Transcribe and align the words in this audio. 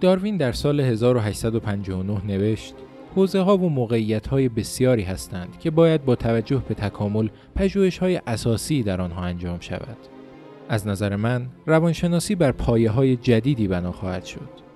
داروین 0.00 0.36
در 0.36 0.52
سال 0.52 0.80
1859 0.80 2.26
نوشت 2.26 2.74
حوزه 3.14 3.40
ها 3.40 3.56
و 3.56 3.68
موقعیت 3.68 4.26
های 4.26 4.48
بسیاری 4.48 5.02
هستند 5.02 5.58
که 5.58 5.70
باید 5.70 6.04
با 6.04 6.16
توجه 6.16 6.62
به 6.68 6.74
تکامل 6.74 7.28
پژوهش 7.54 7.98
های 7.98 8.20
اساسی 8.26 8.82
در 8.82 9.00
آنها 9.00 9.22
انجام 9.22 9.60
شود. 9.60 9.96
از 10.68 10.86
نظر 10.86 11.16
من 11.16 11.46
روانشناسی 11.66 12.34
بر 12.34 12.52
پایه 12.52 12.90
های 12.90 13.16
جدیدی 13.16 13.68
بنا 13.68 13.92
خواهد 13.92 14.24
شد. 14.24 14.68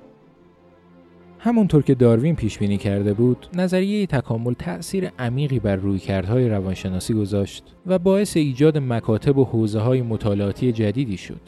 همونطور 1.39 1.83
که 1.83 1.95
داروین 1.95 2.37
پیش 2.37 2.59
بینی 2.59 2.79
کرده 2.79 3.15
بود، 3.15 3.47
نظریه 3.55 4.07
تکامل 4.07 4.55
تأثیر 4.55 5.11
عمیقی 5.19 5.59
بر 5.59 5.77
رویکردهای 5.77 6.49
روانشناسی 6.49 7.15
گذاشت 7.15 7.65
و 7.87 7.99
باعث 7.99 8.37
ایجاد 8.37 8.79
مکاتب 8.79 9.39
و 9.39 9.45
حوزه 9.45 9.81
های 9.81 10.03
مطالعاتی 10.03 10.73
جدیدی 10.73 11.17
شد. 11.17 11.41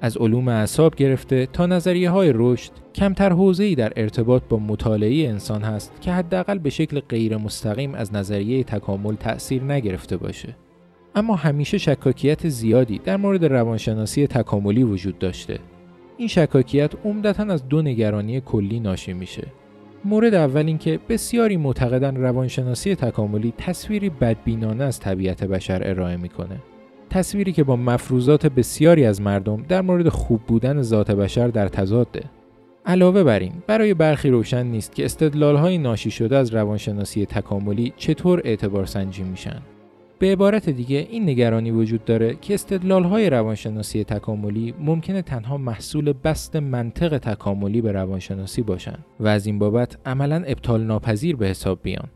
از 0.00 0.16
علوم 0.16 0.48
اعصاب 0.48 0.94
گرفته 0.94 1.46
تا 1.46 1.66
نظریه 1.66 2.10
های 2.10 2.32
رشد 2.34 2.72
کمتر 2.98 3.32
حوزه‌ای 3.32 3.74
در 3.74 3.92
ارتباط 3.96 4.42
با 4.48 4.58
مطالعه 4.58 5.28
انسان 5.28 5.62
هست 5.62 5.92
که 6.00 6.12
حداقل 6.12 6.58
به 6.58 6.70
شکل 6.70 7.00
غیر 7.00 7.36
مستقیم 7.36 7.94
از 7.94 8.14
نظریه 8.14 8.64
تکامل 8.64 9.14
تأثیر 9.14 9.62
نگرفته 9.62 10.16
باشه. 10.16 10.56
اما 11.14 11.36
همیشه 11.36 11.78
شکاکیت 11.78 12.48
زیادی 12.48 12.98
در 12.98 13.16
مورد 13.16 13.44
روانشناسی 13.44 14.26
تکاملی 14.26 14.82
وجود 14.82 15.18
داشته. 15.18 15.58
این 16.16 16.28
شکاکیت 16.28 16.92
عمدتا 17.04 17.42
از 17.42 17.68
دو 17.68 17.82
نگرانی 17.82 18.40
کلی 18.40 18.80
ناشی 18.80 19.12
میشه. 19.12 19.46
مورد 20.04 20.34
اول 20.34 20.66
اینکه 20.66 21.00
بسیاری 21.08 21.56
معتقدن 21.56 22.16
روانشناسی 22.16 22.94
تکاملی 22.94 23.52
تصویری 23.58 24.10
بدبینانه 24.10 24.84
از 24.84 25.00
طبیعت 25.00 25.44
بشر 25.44 25.80
ارائه 25.84 26.16
می‌کنه. 26.16 26.56
تصویری 27.10 27.52
که 27.52 27.64
با 27.64 27.76
مفروضات 27.76 28.46
بسیاری 28.46 29.04
از 29.04 29.20
مردم 29.20 29.62
در 29.68 29.80
مورد 29.80 30.08
خوب 30.08 30.40
بودن 30.40 30.82
ذات 30.82 31.10
بشر 31.10 31.48
در 31.48 31.68
تضاده. 31.68 32.24
علاوه 32.88 33.24
بر 33.24 33.38
این 33.38 33.52
برای 33.66 33.94
برخی 33.94 34.30
روشن 34.30 34.66
نیست 34.66 34.94
که 34.94 35.04
استدلال‌های 35.04 35.78
ناشی 35.78 36.10
شده 36.10 36.36
از 36.36 36.54
روانشناسی 36.54 37.26
تکاملی 37.26 37.92
چطور 37.96 38.40
اعتبار 38.44 38.86
سنجی 38.86 39.22
میشن. 39.22 39.62
به 40.18 40.32
عبارت 40.32 40.70
دیگه 40.70 41.06
این 41.10 41.28
نگرانی 41.28 41.70
وجود 41.70 42.04
داره 42.04 42.36
که 42.40 42.54
استدلال‌های 42.54 43.30
روانشناسی 43.30 44.04
تکاملی 44.04 44.74
ممکنه 44.80 45.22
تنها 45.22 45.56
محصول 45.56 46.12
بست 46.24 46.56
منطق 46.56 47.18
تکاملی 47.18 47.80
به 47.80 47.92
روانشناسی 47.92 48.62
باشن 48.62 48.98
و 49.20 49.28
از 49.28 49.46
این 49.46 49.58
بابت 49.58 49.98
عملا 50.06 50.36
ابطال 50.46 50.84
ناپذیر 50.84 51.36
به 51.36 51.46
حساب 51.46 51.78
بیان. 51.82 52.08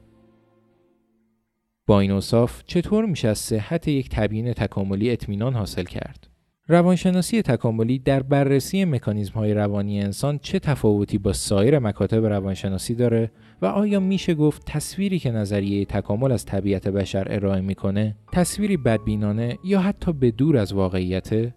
با 1.87 2.01
این 2.01 2.11
اوصاف 2.11 2.63
چطور 2.67 3.07
میشه 3.07 3.29
از 3.29 3.39
صحت 3.39 3.89
یک 3.89 4.09
تبیین 4.09 4.53
تکاملی 4.53 5.11
اطمینان 5.11 5.55
حاصل 5.55 5.85
کرد؟ 5.85 6.32
روانشناسی 6.69 7.43
تکاملی 7.43 7.99
در 7.99 8.23
بررسی 8.23 8.85
مکانیزم 8.85 9.35
های 9.35 9.55
روانی 9.55 10.01
انسان 10.01 10.39
چه 10.39 10.59
تفاوتی 10.59 11.19
با 11.19 11.33
سایر 11.33 11.79
مکاتب 11.79 12.27
روانشناسی 12.27 12.95
داره 12.95 13.31
و 13.63 13.67
آیا 13.67 14.01
میشه 14.01 14.35
گفت 14.35 14.63
تصویری 14.67 15.19
که 15.19 15.31
نظریه 15.31 15.85
تکامل 15.85 16.33
از 16.33 16.45
طبیعت 16.45 16.89
بشر 16.89 17.27
ارائه 17.31 17.61
می‌کنه 17.61 18.17
تصویری 18.33 18.77
بدبینانه 18.77 19.59
یا 19.65 19.81
حتی 19.81 20.13
به 20.13 20.31
دور 20.31 20.57
از 20.57 20.73
واقعیته؟ 20.73 21.55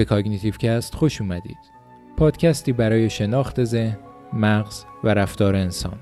به 0.00 0.04
Cognitive 0.04 0.54
Cast 0.54 0.94
خوش 0.94 1.20
اومدید. 1.20 1.58
پادکستی 2.16 2.72
برای 2.72 3.10
شناخت 3.10 3.64
ذهن، 3.64 3.98
مغز 4.32 4.84
و 5.04 5.14
رفتار 5.14 5.56
انسان. 5.56 5.98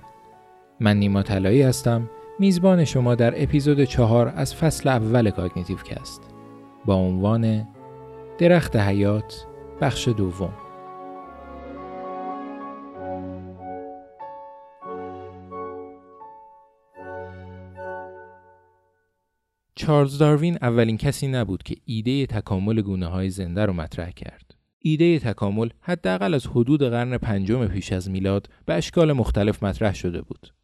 من 0.80 0.96
نیما 0.96 1.22
طلایی 1.22 1.62
هستم، 1.62 2.10
میزبان 2.38 2.84
شما 2.84 3.14
در 3.14 3.42
اپیزود 3.42 3.84
چهار 3.84 4.32
از 4.36 4.54
فصل 4.54 4.88
اول 4.88 5.30
Cognitive 5.30 5.76
Cast 5.76 6.22
با 6.84 6.94
عنوان 6.94 7.68
درخت 8.38 8.76
حیات 8.76 9.46
بخش 9.80 10.08
دوم. 10.08 10.52
چارلز 19.78 20.18
داروین 20.18 20.58
اولین 20.62 20.96
کسی 20.96 21.28
نبود 21.28 21.62
که 21.62 21.76
ایده 21.84 22.26
تکامل 22.26 22.80
گونه 22.80 23.06
های 23.06 23.30
زنده 23.30 23.66
رو 23.66 23.72
مطرح 23.72 24.10
کرد. 24.10 24.54
ایده 24.78 25.18
تکامل 25.18 25.68
حداقل 25.80 26.34
از 26.34 26.46
حدود 26.46 26.82
قرن 26.82 27.18
پنجم 27.18 27.66
پیش 27.66 27.92
از 27.92 28.10
میلاد 28.10 28.48
به 28.66 28.74
اشکال 28.74 29.12
مختلف 29.12 29.62
مطرح 29.62 29.94
شده 29.94 30.22
بود. 30.22 30.54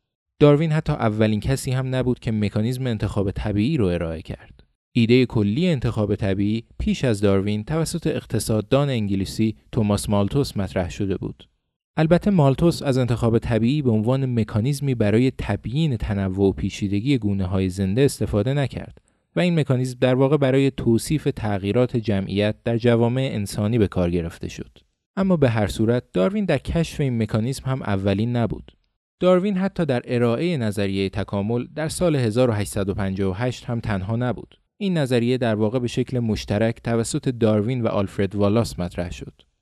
داروین 0.41 0.73
حتی 0.73 0.93
اولین 0.93 1.41
کسی 1.41 1.71
هم 1.71 1.95
نبود 1.95 2.19
که 2.19 2.33
مکانیزم 2.33 2.87
انتخاب 2.87 3.31
طبیعی 3.31 3.77
رو 3.77 3.87
ارائه 3.87 4.23
کرد. 4.23 4.65
ایده 4.93 5.27
کلی 5.27 5.69
انتخاب 5.69 6.15
طبیعی 6.15 6.65
پیش 6.79 7.05
از 7.05 7.21
داروین 7.21 7.65
توسط 7.65 8.07
اقتصاددان 8.07 8.89
انگلیسی 8.89 9.57
توماس 9.73 10.09
مالتوس 10.09 10.57
مطرح 10.57 10.91
شده 10.91 11.17
بود. 11.17 11.49
البته 11.97 12.31
مالتوس 12.31 12.83
از 12.83 12.99
انتخاب 12.99 13.39
طبیعی 13.39 13.83
به 13.83 13.91
عنوان 13.91 14.41
مکانیزمی 14.41 14.95
برای 14.95 15.33
تبیین 15.39 15.97
تنوع 15.97 16.49
و 16.49 16.53
پیچیدگی 16.53 17.19
گونه 17.19 17.47
های 17.47 17.69
زنده 17.69 18.03
استفاده 18.03 18.55
نکرد 18.55 19.01
و 19.37 19.41
این 19.41 19.61
مکانیزم 19.61 19.99
در 20.01 20.15
واقع 20.15 20.37
برای 20.37 20.71
توصیف 20.71 21.29
تغییرات 21.37 21.97
جمعیت 21.97 22.55
در 22.65 22.77
جوامع 22.77 23.31
انسانی 23.33 23.79
به 23.79 23.89
کار 23.89 24.11
گرفته 24.11 24.49
شد. 24.49 24.79
اما 25.17 25.37
به 25.37 25.51
هر 25.51 25.67
صورت 25.67 26.05
داروین 26.13 26.45
در 26.45 26.59
کشف 26.59 27.01
این 27.01 27.23
مکانیزم 27.23 27.63
هم 27.67 27.83
اولین 27.83 28.37
نبود. 28.37 28.73
داروین 29.21 29.57
حتی 29.57 29.87
در 29.87 30.03
ارائه 30.05 30.57
نظریه 30.57 31.09
تکامل 31.09 31.67
در 31.75 31.89
سال 31.89 32.17
1858 32.17 33.65
هم 33.65 33.81
تنها 33.81 34.17
نبود. 34.17 34.61
این 34.77 34.99
نظریه 34.99 35.39
در 35.39 35.55
واقع 35.55 35.79
به 35.79 35.87
شکل 35.87 36.19
مشترک 36.19 36.83
توسط 36.83 37.29
داروین 37.29 37.83
و 37.83 37.87
آلفرد 37.89 38.35
والاس 38.35 38.79
مطرح 38.79 39.11
شد. 39.11 39.54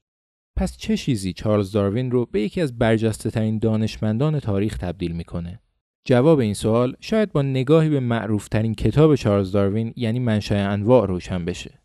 پس 0.56 0.76
چه 0.76 0.96
چیزی 0.96 1.32
چارلز 1.32 1.72
داروین 1.72 2.10
رو 2.10 2.26
به 2.26 2.40
یکی 2.40 2.60
از 2.60 2.78
برجسته 2.78 3.30
ترین 3.30 3.58
دانشمندان 3.58 4.40
تاریخ 4.40 4.78
تبدیل 4.78 5.12
می‌کنه؟ 5.12 5.60
جواب 6.04 6.38
این 6.38 6.54
سوال 6.54 6.96
شاید 7.00 7.32
با 7.32 7.42
نگاهی 7.42 7.88
به 7.88 8.00
معروفترین 8.00 8.74
کتاب 8.74 9.14
چارلز 9.14 9.52
داروین 9.52 9.92
یعنی 9.96 10.18
منشأ 10.18 10.72
انواع 10.72 11.06
روشن 11.06 11.44
بشه. 11.44 11.78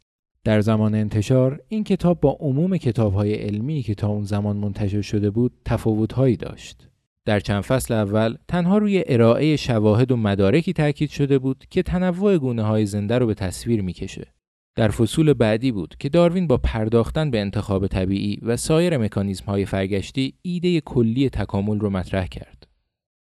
در 0.44 0.62
زمان 0.62 0.96
انتشار 0.96 1.62
این 1.68 1.84
کتاب 1.84 2.20
با 2.20 2.38
عموم 2.40 2.78
کتابهای 2.78 3.34
علمی 3.34 3.82
که 3.82 3.96
تا 3.96 4.08
اون 4.08 4.24
زمان 4.24 4.58
منتشر 4.58 5.02
شده 5.02 5.30
بود 5.30 5.52
تفاوتهایی 5.66 6.38
داشت. 6.38 6.88
در 7.26 7.40
چند 7.40 7.62
فصل 7.62 7.94
اول 7.94 8.36
تنها 8.48 8.78
روی 8.78 9.04
ارائه 9.08 9.56
شواهد 9.56 10.12
و 10.12 10.18
مدارکی 10.18 10.74
تاکید 10.74 11.10
شده 11.10 11.40
بود 11.40 11.66
که 11.70 11.84
تنوع 11.84 12.38
گونه 12.38 12.64
های 12.64 12.86
زنده 12.86 13.18
رو 13.18 13.28
به 13.28 13.34
تصویر 13.34 13.82
می‌کشه. 13.82 14.37
در 14.78 14.90
فصول 14.90 15.34
بعدی 15.34 15.72
بود 15.72 15.96
که 16.00 16.10
داروین 16.10 16.48
با 16.48 16.58
پرداختن 16.58 17.32
به 17.32 17.40
انتخاب 17.40 17.88
طبیعی 17.88 18.40
و 18.42 18.58
سایر 18.58 18.98
مکانیزم 18.98 19.46
های 19.46 19.66
فرگشتی 19.66 20.34
ایده 20.42 20.82
کلی 20.82 21.30
تکامل 21.30 21.80
رو 21.80 21.90
مطرح 21.90 22.28
کرد. 22.28 22.68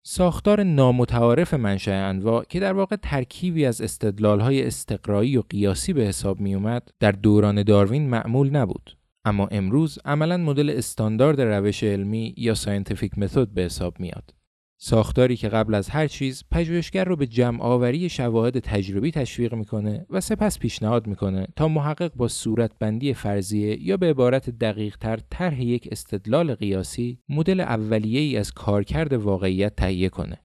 ساختار 0.02 0.62
نامتعارف 0.62 1.54
منشأ 1.54 2.08
انواع 2.08 2.44
که 2.44 2.60
در 2.60 2.72
واقع 2.72 2.96
ترکیبی 2.96 3.64
از 3.64 3.80
استدلالهای 3.80 4.66
استقرایی 4.66 5.36
و 5.36 5.42
قیاسی 5.50 5.92
به 5.92 6.02
حساب 6.02 6.40
می 6.40 6.54
اومد 6.54 6.88
در 7.00 7.12
دوران 7.12 7.62
داروین 7.62 8.08
معمول 8.08 8.50
نبود 8.50 8.96
اما 9.24 9.46
امروز 9.46 9.98
عملا 10.04 10.36
مدل 10.36 10.70
استاندارد 10.70 11.40
روش 11.40 11.84
علمی 11.84 12.34
یا 12.36 12.54
scientific 12.54 13.18
method 13.18 13.48
به 13.48 13.62
حساب 13.62 14.00
میاد 14.00 14.34
ساختاری 14.78 15.36
که 15.36 15.48
قبل 15.48 15.74
از 15.74 15.88
هر 15.88 16.06
چیز 16.06 16.44
پژوهشگر 16.50 17.04
رو 17.04 17.16
به 17.16 17.26
جمع 17.26 17.62
آوری 17.62 18.08
شواهد 18.08 18.58
تجربی 18.58 19.10
تشویق 19.10 19.54
می‌کنه 19.54 20.06
و 20.10 20.20
سپس 20.20 20.58
پیشنهاد 20.58 21.06
می‌کنه 21.06 21.46
تا 21.56 21.68
محقق 21.68 22.14
با 22.14 22.28
صورتبندی 22.28 23.14
فرضیه 23.14 23.82
یا 23.82 23.96
به 23.96 24.10
عبارت 24.10 24.50
دقیق 24.50 24.96
تر 24.96 25.18
طرح 25.30 25.62
یک 25.62 25.88
استدلال 25.92 26.54
قیاسی 26.54 27.18
مدل 27.28 27.60
اولیه 27.60 28.20
ای 28.20 28.36
از 28.36 28.52
کارکرد 28.52 29.12
واقعیت 29.12 29.76
تهیه 29.76 30.08
کنه. 30.08 30.40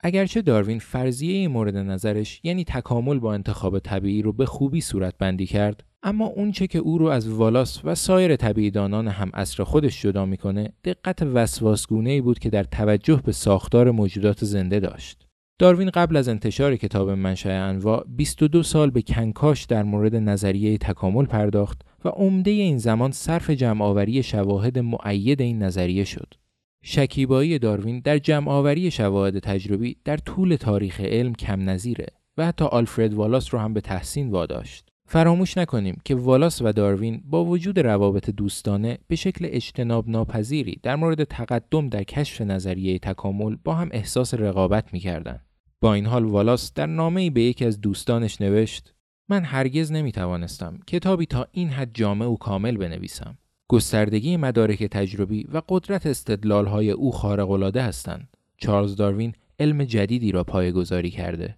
اگرچه 0.00 0.42
داروین 0.42 0.78
فرضیه 0.78 1.48
مورد 1.48 1.76
نظرش 1.76 2.40
یعنی 2.44 2.64
تکامل 2.64 3.18
با 3.18 3.34
انتخاب 3.34 3.78
طبیعی 3.78 4.22
رو 4.22 4.32
به 4.32 4.46
خوبی 4.46 4.80
صورتبندی 4.80 5.46
کرد 5.46 5.84
اما 6.02 6.26
اونچه 6.26 6.66
که 6.66 6.78
او 6.78 6.98
رو 6.98 7.06
از 7.06 7.28
والاس 7.28 7.80
و 7.84 7.94
سایر 7.94 8.36
طبیعیدانان 8.36 9.08
هم 9.08 9.30
اصر 9.34 9.64
خودش 9.64 10.02
جدا 10.02 10.26
می‌کنه 10.26 10.72
دقت 10.84 11.22
وسواسگونه 11.22 12.10
ای 12.10 12.20
بود 12.20 12.38
که 12.38 12.50
در 12.50 12.64
توجه 12.64 13.22
به 13.24 13.32
ساختار 13.32 13.90
موجودات 13.90 14.44
زنده 14.44 14.80
داشت. 14.80 15.28
داروین 15.58 15.90
قبل 15.90 16.16
از 16.16 16.28
انتشار 16.28 16.76
کتاب 16.76 17.10
منشأ 17.10 17.68
انواع 17.68 18.04
22 18.08 18.62
سال 18.62 18.90
به 18.90 19.02
کنکاش 19.02 19.64
در 19.64 19.82
مورد 19.82 20.16
نظریه 20.16 20.78
تکامل 20.78 21.24
پرداخت 21.24 21.80
و 22.04 22.08
عمده 22.08 22.50
این 22.50 22.78
زمان 22.78 23.12
صرف 23.12 23.50
جمعآوری 23.50 24.22
شواهد 24.22 24.78
معید 24.78 25.40
این 25.40 25.62
نظریه 25.62 26.04
شد. 26.04 26.34
شکیبایی 26.82 27.58
داروین 27.58 28.00
در 28.00 28.18
جمعآوری 28.18 28.90
شواهد 28.90 29.38
تجربی 29.38 29.96
در 30.04 30.16
طول 30.16 30.56
تاریخ 30.56 31.00
علم 31.00 31.34
کم 31.34 31.70
نظیره 31.70 32.06
و 32.36 32.46
حتی 32.46 32.64
آلفرد 32.64 33.14
والاس 33.14 33.54
رو 33.54 33.60
هم 33.60 33.74
به 33.74 33.80
تحسین 33.80 34.30
واداشت. 34.30 34.87
فراموش 35.10 35.58
نکنیم 35.58 36.00
که 36.04 36.14
والاس 36.14 36.62
و 36.62 36.72
داروین 36.72 37.22
با 37.24 37.44
وجود 37.44 37.78
روابط 37.78 38.30
دوستانه 38.30 38.98
به 39.06 39.16
شکل 39.16 39.48
اجتناب 39.50 40.08
ناپذیری 40.08 40.80
در 40.82 40.96
مورد 40.96 41.24
تقدم 41.24 41.88
در 41.88 42.02
کشف 42.02 42.40
نظریه 42.40 42.98
تکامل 42.98 43.56
با 43.64 43.74
هم 43.74 43.88
احساس 43.92 44.34
رقابت 44.34 44.92
می‌کردند. 44.92 45.44
با 45.80 45.94
این 45.94 46.06
حال 46.06 46.24
والاس 46.24 46.72
در 46.74 46.86
نامه‌ای 46.86 47.30
به 47.30 47.42
یکی 47.42 47.64
از 47.64 47.80
دوستانش 47.80 48.40
نوشت 48.40 48.94
من 49.28 49.44
هرگز 49.44 49.92
نمی 49.92 50.12
توانستم 50.12 50.78
کتابی 50.86 51.26
تا 51.26 51.46
این 51.52 51.68
حد 51.68 51.90
جامع 51.94 52.26
و 52.26 52.36
کامل 52.36 52.76
بنویسم. 52.76 53.38
گستردگی 53.68 54.36
مدارک 54.36 54.84
تجربی 54.84 55.46
و 55.52 55.62
قدرت 55.68 56.06
استدلالهای 56.06 56.90
او 56.90 57.12
خارق‌العاده 57.12 57.82
هستند. 57.82 58.28
چارلز 58.56 58.96
داروین 58.96 59.32
علم 59.60 59.84
جدیدی 59.84 60.32
را 60.32 60.44
پایگذاری 60.44 61.10
کرده. 61.10 61.56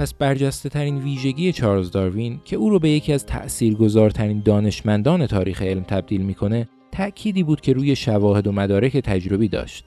پس 0.00 0.14
برجسته 0.14 0.68
ترین 0.68 0.98
ویژگی 0.98 1.52
چارلز 1.52 1.90
داروین 1.90 2.40
که 2.44 2.56
او 2.56 2.70
رو 2.70 2.78
به 2.78 2.88
یکی 2.90 3.12
از 3.12 3.26
تأثیرگذارترین 3.26 4.42
دانشمندان 4.44 5.26
تاریخ 5.26 5.62
علم 5.62 5.82
تبدیل 5.82 6.20
می‌کنه 6.20 6.68
تأکیدی 6.92 7.42
بود 7.42 7.60
که 7.60 7.72
روی 7.72 7.96
شواهد 7.96 8.46
و 8.46 8.52
مدارک 8.52 8.96
تجربی 8.96 9.48
داشت. 9.48 9.84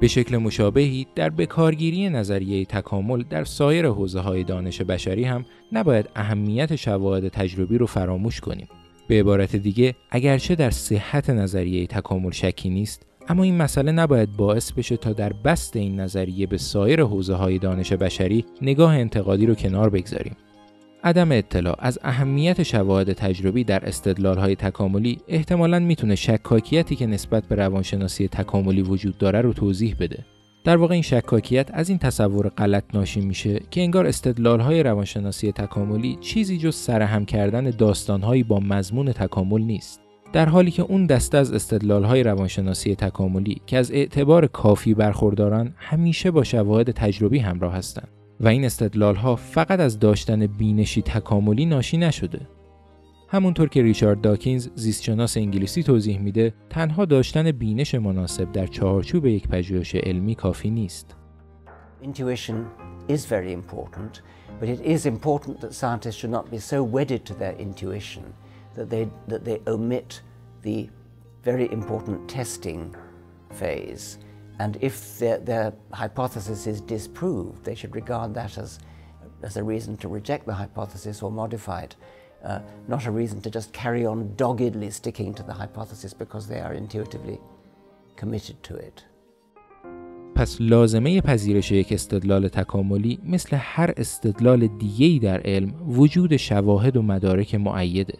به 0.00 0.08
شکل 0.08 0.36
مشابهی 0.36 1.06
در 1.14 1.30
بکارگیری 1.30 2.08
نظریه 2.08 2.64
تکامل 2.64 3.22
در 3.22 3.44
سایر 3.44 3.86
حوزه 3.86 4.20
های 4.20 4.44
دانش 4.44 4.82
بشری 4.82 5.24
هم 5.24 5.44
نباید 5.72 6.08
اهمیت 6.16 6.76
شواهد 6.76 7.28
تجربی 7.28 7.78
رو 7.78 7.86
فراموش 7.86 8.40
کنیم. 8.40 8.68
به 9.08 9.20
عبارت 9.20 9.56
دیگه 9.56 9.94
اگرچه 10.10 10.54
در 10.54 10.70
صحت 10.70 11.30
نظریه 11.30 11.86
تکامل 11.86 12.30
شکی 12.30 12.70
نیست 12.70 13.09
اما 13.30 13.42
این 13.42 13.56
مسئله 13.56 13.92
نباید 13.92 14.36
باعث 14.36 14.72
بشه 14.72 14.96
تا 14.96 15.12
در 15.12 15.32
بست 15.32 15.76
این 15.76 16.00
نظریه 16.00 16.46
به 16.46 16.58
سایر 16.58 17.02
حوزه 17.02 17.34
های 17.34 17.58
دانش 17.58 17.92
بشری 17.92 18.44
نگاه 18.62 18.94
انتقادی 18.94 19.46
رو 19.46 19.54
کنار 19.54 19.90
بگذاریم. 19.90 20.36
عدم 21.04 21.32
اطلاع 21.32 21.76
از 21.78 21.98
اهمیت 22.02 22.62
شواهد 22.62 23.12
تجربی 23.12 23.64
در 23.64 23.88
استدلال 23.88 24.38
های 24.38 24.56
تکاملی 24.56 25.18
احتمالاً 25.28 25.78
می‌تونه 25.78 26.14
شکاکیتی 26.14 26.96
که 26.96 27.06
نسبت 27.06 27.44
به 27.44 27.54
روانشناسی 27.54 28.28
تکاملی 28.28 28.82
وجود 28.82 29.18
داره 29.18 29.40
رو 29.40 29.52
توضیح 29.52 29.96
بده. 30.00 30.24
در 30.64 30.76
واقع 30.76 30.92
این 30.92 31.02
شکاکیت 31.02 31.70
از 31.72 31.88
این 31.88 31.98
تصور 31.98 32.48
غلط 32.48 32.84
ناشی 32.94 33.20
میشه 33.20 33.60
که 33.70 33.80
انگار 33.80 34.06
استدلال 34.06 34.60
های 34.60 34.82
روانشناسی 34.82 35.52
تکاملی 35.52 36.18
چیزی 36.20 36.58
جز 36.58 36.74
سرهم 36.74 37.24
کردن 37.24 37.70
داستانهایی 37.70 38.42
با 38.42 38.60
مضمون 38.60 39.12
تکامل 39.12 39.60
نیست. 39.60 40.09
در 40.32 40.48
حالی 40.48 40.70
که 40.70 40.82
اون 40.82 41.06
دسته 41.06 41.38
از 41.38 41.52
استدلال 41.52 42.04
های 42.04 42.22
روانشناسی 42.22 42.94
تکاملی 42.94 43.62
که 43.66 43.78
از 43.78 43.92
اعتبار 43.92 44.46
کافی 44.46 44.94
برخوردارن 44.94 45.74
همیشه 45.76 46.30
با 46.30 46.44
شواهد 46.44 46.90
تجربی 46.90 47.38
همراه 47.38 47.74
هستند 47.74 48.08
و 48.40 48.48
این 48.48 48.64
استدلال 48.64 49.14
ها 49.14 49.36
فقط 49.36 49.80
از 49.80 49.98
داشتن 49.98 50.46
بینشی 50.46 51.02
تکاملی 51.02 51.66
ناشی 51.66 51.96
نشده. 51.96 52.40
همونطور 53.28 53.68
که 53.68 53.82
ریچارد 53.82 54.20
داکینز 54.20 54.68
زیستشناس 54.74 55.36
انگلیسی 55.36 55.82
توضیح 55.82 56.18
میده 56.18 56.54
تنها 56.70 57.04
داشتن 57.04 57.52
بینش 57.52 57.94
مناسب 57.94 58.52
در 58.52 58.66
چهارچوب 58.66 59.26
یک 59.26 59.48
پژوهش 59.48 59.94
علمی 59.94 60.34
کافی 60.34 60.70
نیست. 60.70 61.16
Intuition 62.02 62.56
is 63.08 63.26
very 63.26 63.52
important, 63.52 64.22
but 64.60 64.68
it 64.68 64.80
is 64.80 65.06
important 65.06 65.60
that 65.60 65.74
scientists 65.74 66.18
should 66.20 66.34
not 66.38 66.50
be 66.50 66.58
so 66.58 66.82
wedded 66.82 67.22
to 67.26 67.34
their 67.34 67.54
intuition. 67.66 68.24
that 68.75 68.89
they, 68.89 69.09
that 69.27 69.43
they 69.45 69.61
omit 69.67 70.21
the 70.61 70.89
very 71.43 71.71
important 71.71 72.27
testing 72.29 72.95
phase. 73.51 74.17
And 74.59 74.77
if 74.81 75.19
their, 75.19 75.37
their 75.37 75.73
hypothesis 75.91 76.67
is 76.67 76.81
disproved, 76.81 77.63
they 77.63 77.75
should 77.75 77.95
regard 77.95 78.33
that 78.33 78.57
as, 78.57 78.79
as 79.43 79.57
a 79.57 79.63
reason 79.63 79.97
to 79.97 80.07
reject 80.07 80.45
the 80.45 80.53
hypothesis 80.53 81.21
or 81.21 81.31
modify 81.31 81.81
it, 81.81 81.95
uh, 82.43 82.59
not 82.87 83.05
a 83.05 83.11
reason 83.11 83.41
to 83.41 83.49
just 83.49 83.73
carry 83.73 84.05
on 84.05 84.33
doggedly 84.35 84.89
sticking 84.91 85.33
to 85.33 85.43
the 85.43 85.53
hypothesis 85.53 86.13
because 86.13 86.47
they 86.47 86.59
are 86.59 86.73
intuitively 86.73 87.39
committed 88.15 88.61
to 88.63 88.75
it. 88.75 89.05
پس 90.35 90.61
لازمه 90.61 91.21
پذیرش 91.21 91.71
یک 91.71 91.93
استدلال 91.93 92.47
تکاملی 92.47 93.19
مثل 93.23 93.57
هر 93.59 93.93
استدلال 93.97 94.67
دیگه‌ای 94.67 95.19
در 95.19 95.41
علم 95.41 95.99
وجود 95.99 96.37
شواهد 96.37 96.97
و 96.97 97.01
مدارک 97.01 97.55
معیده. 97.55 98.17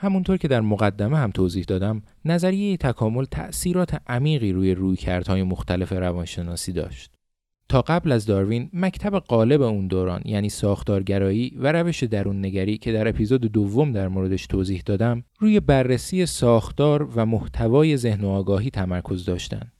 همونطور 0.00 0.36
که 0.36 0.48
در 0.48 0.60
مقدمه 0.60 1.18
هم 1.18 1.30
توضیح 1.30 1.64
دادم 1.64 2.02
نظریه 2.24 2.76
تکامل 2.76 3.24
تأثیرات 3.24 4.00
عمیقی 4.06 4.52
روی 4.52 4.74
رویکردهای 4.74 5.42
مختلف 5.42 5.92
روانشناسی 5.92 6.72
داشت. 6.72 7.10
تا 7.68 7.82
قبل 7.82 8.12
از 8.12 8.26
داروین 8.26 8.70
مکتب 8.72 9.18
غالب 9.18 9.62
اون 9.62 9.86
دوران 9.86 10.22
یعنی 10.24 10.48
ساختارگرایی 10.48 11.52
و 11.56 11.72
روش 11.72 12.02
درون 12.04 12.44
نگری 12.44 12.78
که 12.78 12.92
در 12.92 13.08
اپیزود 13.08 13.40
دوم 13.40 13.92
در 13.92 14.08
موردش 14.08 14.46
توضیح 14.46 14.82
دادم 14.86 15.24
روی 15.38 15.60
بررسی 15.60 16.26
ساختار 16.26 17.02
و 17.02 17.26
محتوای 17.26 17.96
ذهن 17.96 18.24
و 18.24 18.28
آگاهی 18.28 18.70
تمرکز 18.70 19.24
داشتند 19.24 19.72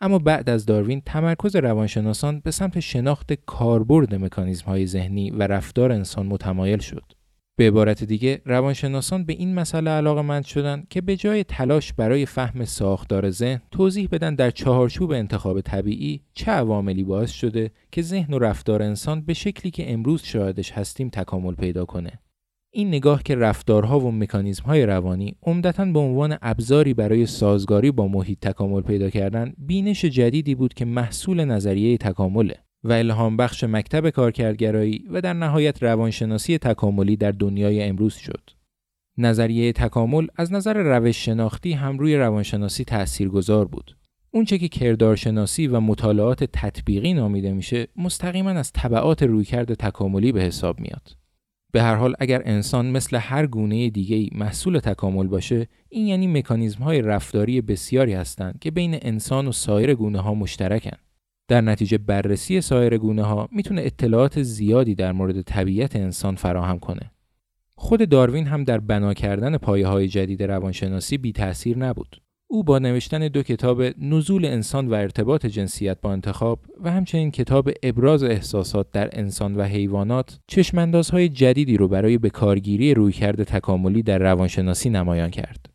اما 0.00 0.18
بعد 0.18 0.50
از 0.50 0.66
داروین 0.66 1.02
تمرکز 1.06 1.56
روانشناسان 1.56 2.40
به 2.40 2.50
سمت 2.50 2.80
شناخت 2.80 3.32
کاربرد 3.32 4.14
مکانیزم 4.14 4.66
های 4.66 4.86
ذهنی 4.86 5.30
و 5.30 5.42
رفتار 5.42 5.92
انسان 5.92 6.26
متمایل 6.26 6.78
شد. 6.78 7.15
به 7.58 7.66
عبارت 7.66 8.04
دیگه 8.04 8.40
روانشناسان 8.44 9.24
به 9.24 9.32
این 9.32 9.54
مسئله 9.54 9.90
علاقه 9.90 10.22
مند 10.22 10.44
شدن 10.44 10.84
که 10.90 11.00
به 11.00 11.16
جای 11.16 11.44
تلاش 11.44 11.92
برای 11.92 12.26
فهم 12.26 12.64
ساختار 12.64 13.30
ذهن 13.30 13.62
توضیح 13.70 14.08
بدن 14.12 14.34
در 14.34 14.50
چهارچوب 14.50 15.10
انتخاب 15.10 15.60
طبیعی 15.60 16.20
چه 16.34 16.50
عواملی 16.50 17.04
باعث 17.04 17.30
شده 17.30 17.70
که 17.92 18.02
ذهن 18.02 18.34
و 18.34 18.38
رفتار 18.38 18.82
انسان 18.82 19.20
به 19.20 19.34
شکلی 19.34 19.70
که 19.70 19.92
امروز 19.92 20.22
شاهدش 20.22 20.72
هستیم 20.72 21.08
تکامل 21.08 21.54
پیدا 21.54 21.84
کنه. 21.84 22.12
این 22.70 22.88
نگاه 22.88 23.22
که 23.22 23.34
رفتارها 23.34 24.00
و 24.00 24.12
مکانیزم‌های 24.12 24.86
روانی 24.86 25.36
عمدتا 25.42 25.84
به 25.84 25.98
عنوان 25.98 26.38
ابزاری 26.42 26.94
برای 26.94 27.26
سازگاری 27.26 27.90
با 27.90 28.08
محیط 28.08 28.38
تکامل 28.40 28.80
پیدا 28.80 29.10
کردن 29.10 29.52
بینش 29.58 30.04
جدیدی 30.04 30.54
بود 30.54 30.74
که 30.74 30.84
محصول 30.84 31.44
نظریه 31.44 31.98
تکامله. 31.98 32.65
و 32.86 32.92
الهام 32.92 33.36
بخش 33.36 33.64
مکتب 33.64 34.10
کارکردگرایی 34.10 35.04
و 35.10 35.20
در 35.20 35.32
نهایت 35.32 35.82
روانشناسی 35.82 36.58
تکاملی 36.58 37.16
در 37.16 37.32
دنیای 37.32 37.82
امروز 37.82 38.14
شد. 38.14 38.50
نظریه 39.18 39.72
تکامل 39.72 40.26
از 40.36 40.52
نظر 40.52 40.98
روش 40.98 41.24
شناختی 41.24 41.72
هم 41.72 41.98
روی 41.98 42.16
روانشناسی 42.16 42.84
تاثیرگذار 42.84 43.68
بود. 43.68 43.96
اونچه 44.30 44.58
که 44.58 44.68
کردارشناسی 44.68 45.66
و 45.66 45.80
مطالعات 45.80 46.44
تطبیقی 46.44 47.14
نامیده 47.14 47.52
میشه 47.52 47.88
مستقیما 47.96 48.50
از 48.50 48.72
طبعات 48.72 49.22
رویکرد 49.22 49.74
تکاملی 49.74 50.32
به 50.32 50.42
حساب 50.42 50.80
میاد. 50.80 51.16
به 51.72 51.82
هر 51.82 51.94
حال 51.94 52.14
اگر 52.18 52.42
انسان 52.44 52.90
مثل 52.90 53.16
هر 53.16 53.46
گونه 53.46 53.90
دیگه 53.90 54.38
محصول 54.38 54.78
تکامل 54.78 55.26
باشه 55.26 55.68
این 55.88 56.06
یعنی 56.06 56.26
مکانیزم 56.26 56.82
های 56.82 57.02
رفتاری 57.02 57.60
بسیاری 57.60 58.12
هستند 58.12 58.58
که 58.60 58.70
بین 58.70 58.98
انسان 59.02 59.48
و 59.48 59.52
سایر 59.52 59.94
گونه 59.94 60.20
ها 60.20 60.34
مشترکن. 60.34 60.96
در 61.48 61.60
نتیجه 61.60 61.98
بررسی 61.98 62.60
سایر 62.60 62.98
گونه 62.98 63.22
ها 63.22 63.48
می‌تونه 63.52 63.82
اطلاعات 63.82 64.42
زیادی 64.42 64.94
در 64.94 65.12
مورد 65.12 65.42
طبیعت 65.42 65.96
انسان 65.96 66.36
فراهم 66.36 66.78
کنه. 66.78 67.10
خود 67.74 68.08
داروین 68.08 68.46
هم 68.46 68.64
در 68.64 68.78
بنا 68.78 69.14
کردن 69.14 69.56
پایه 69.56 69.86
های 69.86 70.08
جدید 70.08 70.42
روانشناسی 70.42 71.18
بی 71.18 71.32
تأثیر 71.32 71.78
نبود. 71.78 72.16
او 72.48 72.64
با 72.64 72.78
نوشتن 72.78 73.28
دو 73.28 73.42
کتاب 73.42 73.82
نزول 73.98 74.44
انسان 74.44 74.88
و 74.88 74.94
ارتباط 74.94 75.46
جنسیت 75.46 76.00
با 76.00 76.12
انتخاب 76.12 76.60
و 76.80 76.90
همچنین 76.90 77.30
کتاب 77.30 77.70
ابراز 77.82 78.22
احساسات 78.22 78.90
در 78.90 79.10
انسان 79.12 79.56
و 79.56 79.62
حیوانات 79.62 80.38
چشماندازهای 80.46 81.28
جدیدی 81.28 81.76
رو 81.76 81.88
برای 81.88 82.18
بکارگیری 82.18 82.94
رویکرد 82.94 83.42
تکاملی 83.42 84.02
در 84.02 84.18
روانشناسی 84.18 84.90
نمایان 84.90 85.30
کرد. 85.30 85.66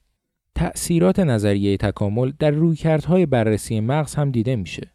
تأثیرات 0.56 1.20
نظریه 1.20 1.78
تکامل 1.78 2.32
در 2.40 2.52
رویکردهای 2.52 3.26
بررسی 3.26 3.80
مغز 3.80 4.16
هم 4.16 4.32
دیده 4.32 4.56
میشه. 4.56 4.92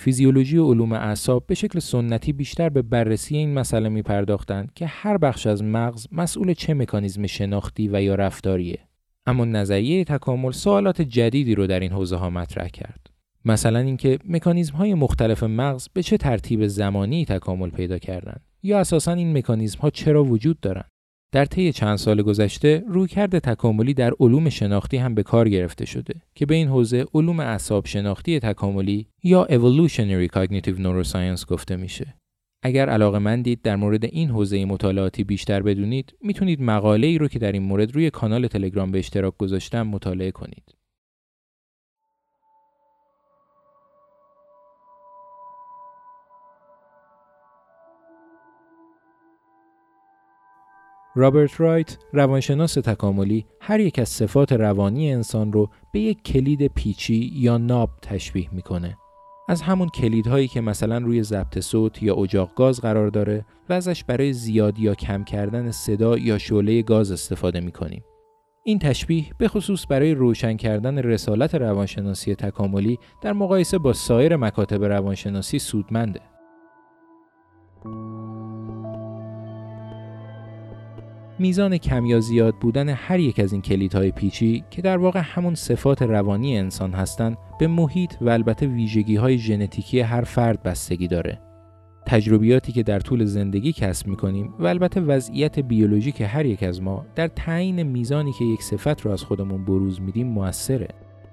فیزیولوژی 0.00 0.56
و 0.56 0.70
علوم 0.70 0.92
اعصاب 0.92 1.46
به 1.46 1.54
شکل 1.54 1.78
سنتی 1.78 2.32
بیشتر 2.32 2.68
به 2.68 2.82
بررسی 2.82 3.36
این 3.36 3.54
مسئله 3.54 3.88
می 3.88 4.02
پرداختند 4.02 4.72
که 4.74 4.86
هر 4.86 5.18
بخش 5.18 5.46
از 5.46 5.62
مغز 5.62 6.06
مسئول 6.12 6.54
چه 6.54 6.74
مکانیزم 6.74 7.26
شناختی 7.26 7.88
و 7.88 8.02
یا 8.02 8.14
رفتاریه. 8.14 8.78
اما 9.26 9.44
نظریه 9.44 10.04
تکامل 10.04 10.50
سوالات 10.50 11.02
جدیدی 11.02 11.54
رو 11.54 11.66
در 11.66 11.80
این 11.80 11.92
حوزه 11.92 12.16
ها 12.16 12.30
مطرح 12.30 12.68
کرد. 12.68 13.06
مثلا 13.44 13.78
اینکه 13.78 14.18
مکانیزم 14.24 14.76
های 14.76 14.94
مختلف 14.94 15.42
مغز 15.42 15.88
به 15.92 16.02
چه 16.02 16.16
ترتیب 16.16 16.66
زمانی 16.66 17.24
تکامل 17.24 17.70
پیدا 17.70 17.98
کردند 17.98 18.40
یا 18.62 18.78
اساسا 18.78 19.12
این 19.12 19.38
مکانیزم 19.38 19.78
ها 19.78 19.90
چرا 19.90 20.24
وجود 20.24 20.60
دارند. 20.60 20.90
در 21.32 21.44
طی 21.44 21.72
چند 21.72 21.96
سال 21.96 22.22
گذشته 22.22 22.84
رویکرد 22.88 23.38
تکاملی 23.38 23.94
در 23.94 24.12
علوم 24.20 24.48
شناختی 24.48 24.96
هم 24.96 25.14
به 25.14 25.22
کار 25.22 25.48
گرفته 25.48 25.84
شده 25.84 26.14
که 26.34 26.46
به 26.46 26.54
این 26.54 26.68
حوزه 26.68 27.06
علوم 27.14 27.40
اعصاب 27.40 27.86
شناختی 27.86 28.40
تکاملی 28.40 29.06
یا 29.22 29.46
Evolutionary 29.50 30.28
Cognitive 30.36 30.78
Neuroscience 30.78 31.46
گفته 31.46 31.76
میشه. 31.76 32.14
اگر 32.62 32.88
علاقه 32.88 33.18
مندید 33.18 33.62
در 33.62 33.76
مورد 33.76 34.04
این 34.04 34.30
حوزه 34.30 34.64
مطالعاتی 34.64 35.24
بیشتر 35.24 35.62
بدونید 35.62 36.14
می‌تونید 36.22 36.62
مقاله 36.62 37.06
ای 37.06 37.18
رو 37.18 37.28
که 37.28 37.38
در 37.38 37.52
این 37.52 37.62
مورد 37.62 37.94
روی 37.94 38.10
کانال 38.10 38.46
تلگرام 38.46 38.90
به 38.90 38.98
اشتراک 38.98 39.36
گذاشتم 39.38 39.82
مطالعه 39.82 40.30
کنید. 40.30 40.79
رابرت 51.14 51.60
رایت 51.60 51.98
روانشناس 52.12 52.74
تکاملی 52.74 53.46
هر 53.60 53.80
یک 53.80 53.98
از 53.98 54.08
صفات 54.08 54.52
روانی 54.52 55.12
انسان 55.12 55.52
رو 55.52 55.70
به 55.92 56.00
یک 56.00 56.22
کلید 56.22 56.66
پیچی 56.66 57.30
یا 57.34 57.58
ناب 57.58 57.90
تشبیه 58.02 58.54
می‌کنه. 58.54 58.96
از 59.48 59.62
همون 59.62 59.88
کلیدهایی 59.88 60.48
که 60.48 60.60
مثلا 60.60 60.98
روی 60.98 61.22
ضبط 61.22 61.58
صوت 61.58 62.02
یا 62.02 62.14
اجاق 62.14 62.54
گاز 62.54 62.80
قرار 62.80 63.08
داره 63.08 63.46
و 63.68 63.72
ازش 63.72 64.04
برای 64.04 64.32
زیاد 64.32 64.78
یا 64.78 64.94
کم 64.94 65.24
کردن 65.24 65.70
صدا 65.70 66.18
یا 66.18 66.38
شعله 66.38 66.82
گاز 66.82 67.12
استفاده 67.12 67.60
می‌کنیم. 67.60 68.04
این 68.64 68.78
تشبیه 68.78 69.24
به 69.38 69.48
خصوص 69.48 69.86
برای 69.88 70.14
روشن 70.14 70.56
کردن 70.56 70.98
رسالت 70.98 71.54
روانشناسی 71.54 72.34
تکاملی 72.34 72.98
در 73.22 73.32
مقایسه 73.32 73.78
با 73.78 73.92
سایر 73.92 74.36
مکاتب 74.36 74.84
روانشناسی 74.84 75.58
سودمنده. 75.58 76.20
میزان 81.40 81.78
کم 81.78 82.06
یا 82.06 82.20
زیاد 82.20 82.54
بودن 82.54 82.88
هر 82.88 83.20
یک 83.20 83.40
از 83.40 83.52
این 83.52 83.62
کلیدهای 83.62 84.10
پیچی 84.10 84.64
که 84.70 84.82
در 84.82 84.96
واقع 84.96 85.20
همون 85.24 85.54
صفات 85.54 86.02
روانی 86.02 86.58
انسان 86.58 86.92
هستند 86.92 87.38
به 87.58 87.66
محیط 87.66 88.14
و 88.20 88.28
البته 88.28 88.66
ویژگی 88.66 89.16
های 89.16 89.38
ژنتیکی 89.38 90.00
هر 90.00 90.22
فرد 90.22 90.62
بستگی 90.62 91.08
داره. 91.08 91.40
تجربیاتی 92.06 92.72
که 92.72 92.82
در 92.82 93.00
طول 93.00 93.24
زندگی 93.24 93.72
کسب 93.72 94.06
می‌کنیم 94.06 94.54
و 94.58 94.66
البته 94.66 95.00
وضعیت 95.00 95.58
بیولوژیک 95.58 96.20
هر 96.20 96.46
یک 96.46 96.62
از 96.62 96.82
ما 96.82 97.06
در 97.14 97.28
تعیین 97.28 97.82
میزانی 97.82 98.32
که 98.32 98.44
یک 98.44 98.62
صفت 98.62 99.00
رو 99.00 99.10
از 99.10 99.22
خودمون 99.22 99.64
بروز 99.64 100.00
میدیم 100.00 100.26
موثره. 100.26 100.88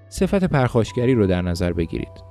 صفت 0.09 0.43
پرخاشگری 0.43 1.13
رو 1.13 1.27
در 1.27 1.41
نظر 1.41 1.73
بگیرید. 1.73 2.26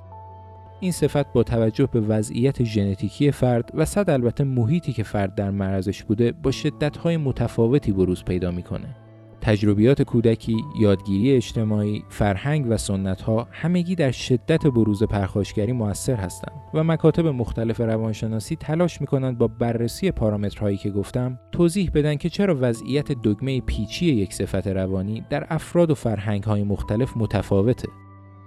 این 0.81 0.93
صفت 0.93 1.33
با 1.33 1.43
توجه 1.43 1.87
به 1.87 2.01
وضعیت 2.01 2.65
ژنتیکی 2.65 3.31
فرد 3.31 3.71
و 3.75 3.85
صد 3.85 4.11
البته 4.11 4.45
محیطی 4.45 4.93
که 4.93 5.03
فرد 5.03 5.35
در 5.35 5.51
معرضش 5.51 6.05
بوده 6.05 6.33
با 6.33 6.51
شدتهای 6.51 7.17
متفاوتی 7.17 7.93
بروز 7.93 8.25
پیدا 8.25 8.51
می‌کنه. 8.51 8.97
تجربیات 9.41 10.03
کودکی، 10.03 10.57
یادگیری 10.81 11.37
اجتماعی، 11.37 12.05
فرهنگ 12.09 12.67
و 12.69 12.77
سنت 12.77 13.21
ها 13.21 13.49
همگی 13.51 13.95
در 13.95 14.11
شدت 14.11 14.67
بروز 14.67 15.03
پرخاشگری 15.03 15.73
موثر 15.73 16.15
هستند 16.15 16.57
و 16.75 16.85
مکاتب 16.85 17.27
مختلف 17.27 17.81
روانشناسی 17.81 18.57
تلاش 18.57 19.01
می‌کنند 19.01 19.39
با 19.39 19.49
بررسی 19.49 20.11
پارامترهایی 20.11 20.77
که 20.77 20.91
گفتم 20.91 21.39
توضیح 21.53 21.91
بدن 21.95 22.17
که 22.17 22.29
چرا 22.29 22.57
وضعیت 22.61 23.13
دگمه 23.13 23.61
پیچی 23.61 24.07
یک 24.07 24.35
صفت 24.35 24.67
روانی 24.67 25.25
در 25.31 25.47
افراد 25.49 25.91
و 25.91 25.95
فرهنگ 25.95 26.43
های 26.45 26.63
مختلف 26.63 27.17
متفاوته. 27.17 27.89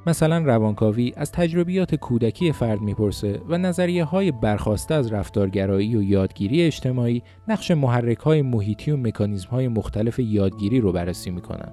مثلا 0.09 0.37
روانکاوی 0.37 1.13
از 1.15 1.31
تجربیات 1.31 1.95
کودکی 1.95 2.51
فرد 2.51 2.81
می‌پرسه 2.81 3.41
و 3.49 3.57
نظریه 3.57 4.03
های 4.03 4.31
برخواسته 4.31 4.93
از 4.93 5.13
رفتارگرایی 5.13 5.95
و 5.95 6.03
یادگیری 6.03 6.61
اجتماعی 6.61 7.23
نقش 7.47 7.71
محرک 7.71 8.17
های 8.17 8.41
محیطی 8.41 8.91
و 8.91 8.97
مکانیزم 8.97 9.49
های 9.49 9.67
مختلف 9.67 10.19
یادگیری 10.19 10.79
رو 10.79 10.91
بررسی 10.91 11.29
می‌کنن. 11.29 11.71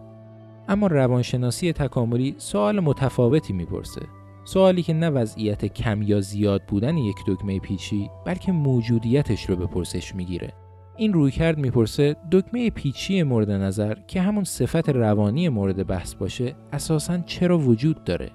اما 0.69 0.87
روانشناسی 0.87 1.73
تکاملی 1.73 2.35
سوال 2.39 2.81
متفاوتی 2.81 3.53
می‌پرسه. 3.53 4.03
سوالی 4.45 4.83
که 4.83 4.93
نه 4.93 5.11
وضعیت 5.11 5.65
کم 5.65 6.03
یا 6.03 6.21
زیاد 6.21 6.63
بودن 6.69 6.99
یک 6.99 7.17
دکمه 7.27 7.59
پیچی 7.59 8.11
بلکه 8.27 8.53
موجودیتش 8.53 9.51
رو 9.51 9.57
به 9.57 9.67
پرسش 9.67 10.15
می‌گیره. 10.15 10.53
این 10.97 11.13
رویکرد 11.13 11.59
می‌پرسه 11.59 12.17
دکمه 12.33 12.71
پیچی 12.71 13.23
مورد 13.23 13.51
نظر 13.51 13.95
که 14.07 14.21
همون 14.21 14.45
صفت 14.45 14.89
روانی 14.89 15.49
مورد 15.49 15.87
بحث 15.87 16.15
باشه 16.15 16.55
اساسا 16.73 17.19
چرا 17.19 17.59
وجود 17.59 18.05
داره؟ 18.05 18.31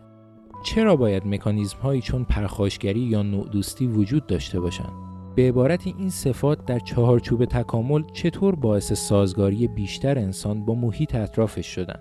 چرا 0.66 0.96
باید 0.96 1.28
مکانیزم 1.28 1.78
هایی 1.78 2.02
چون 2.02 2.24
پرخاشگری 2.24 3.00
یا 3.00 3.24
نوع 3.24 3.50
دوستی 3.50 3.88
وجود 3.88 4.28
داشته 4.28 4.60
باشن 4.60 4.90
به 5.36 5.48
عبارت 5.48 5.88
این 5.88 6.10
صفات 6.10 6.66
در 6.66 6.80
چهارچوب 6.80 7.46
تکامل 7.46 8.04
چطور 8.14 8.56
باعث 8.56 8.94
سازگاری 8.94 9.68
بیشتر 9.68 10.18
انسان 10.18 10.66
با 10.66 10.76
محیط 10.76 11.16
اطرافش 11.16 11.68
شدن؟ 11.68 12.00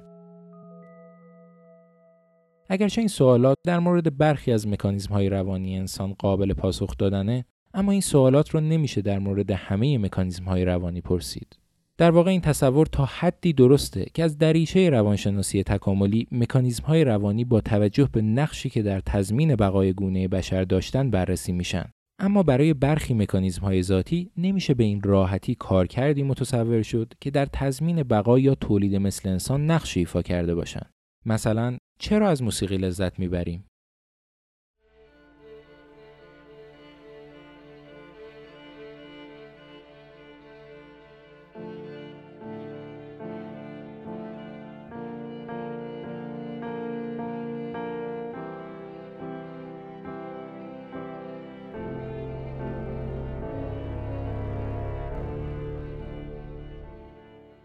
اگرچه 2.69 3.01
این 3.01 3.09
سوالات 3.09 3.57
در 3.67 3.79
مورد 3.79 4.19
برخی 4.19 4.53
از 4.53 4.69
مکانیزم 4.69 5.15
های 5.15 5.29
روانی 5.29 5.79
انسان 5.79 6.15
قابل 6.19 6.53
پاسخ 6.53 6.97
دادنه 6.99 7.45
اما 7.75 7.93
این 7.93 8.01
سوالات 8.01 8.51
رو 8.51 8.61
نمیشه 8.61 9.03
در 9.03 9.19
مورد 9.19 9.51
همه 9.51 9.99
مکانیزم 9.99 10.45
های 10.45 10.65
روانی 10.65 11.01
پرسید. 11.01 11.57
در 11.99 12.11
واقع 12.11 12.31
این 12.31 12.41
تصور 12.41 12.87
تا 12.87 13.05
حدی 13.05 13.53
درسته 13.53 14.07
که 14.15 14.25
از 14.25 14.39
دریچه 14.39 14.91
روانشناسی 14.91 15.63
تکاملی 15.63 16.27
مکانیزم 16.33 16.85
های 16.85 17.05
روانی 17.05 17.45
با 17.45 17.61
توجه 17.61 18.09
به 18.13 18.23
نقشی 18.23 18.71
که 18.71 18.83
در 18.83 19.01
تضمین 19.01 19.57
بقای 19.57 19.93
گونه 19.93 20.29
بشر 20.29 20.65
داشتن 20.65 21.11
بررسی 21.11 21.53
میشن. 21.53 21.91
اما 22.19 22.43
برای 22.43 22.75
برخی 22.75 23.15
مکانیزم 23.15 23.63
های 23.63 23.83
ذاتی 23.83 24.31
نمیشه 24.37 24.75
به 24.75 24.85
این 24.85 25.03
راحتی 25.03 25.55
کار 25.55 25.87
کردی 25.87 26.23
متصور 26.23 26.83
شد 26.83 27.13
که 27.21 27.31
در 27.31 27.47
تضمین 27.47 28.03
بقا 28.03 28.39
یا 28.39 28.55
تولید 28.55 28.97
مثل 28.97 29.29
انسان 29.29 29.71
نقشی 29.71 30.01
ایفا 30.01 30.23
کرده 30.23 30.55
باشند. 30.55 30.91
مثلا 31.27 31.77
چرا 31.99 32.29
از 32.29 32.43
موسیقی 32.43 32.77
لذت 32.77 33.19
می‌بریم؟ 33.19 33.65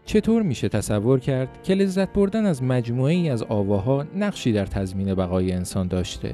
چطور 0.06 0.42
میشه 0.42 0.68
تصور 0.68 1.20
کرد 1.20 1.48
که 1.62 1.74
لذت 1.74 2.12
بردن 2.12 2.46
از 2.46 2.62
مجموعه 2.62 3.14
ای 3.14 3.28
از 3.28 3.42
آواها 3.42 4.06
نقشی 4.16 4.52
در 4.52 4.66
تضمین 4.66 5.14
بقای 5.14 5.52
انسان 5.52 5.88
داشته؟ 5.88 6.32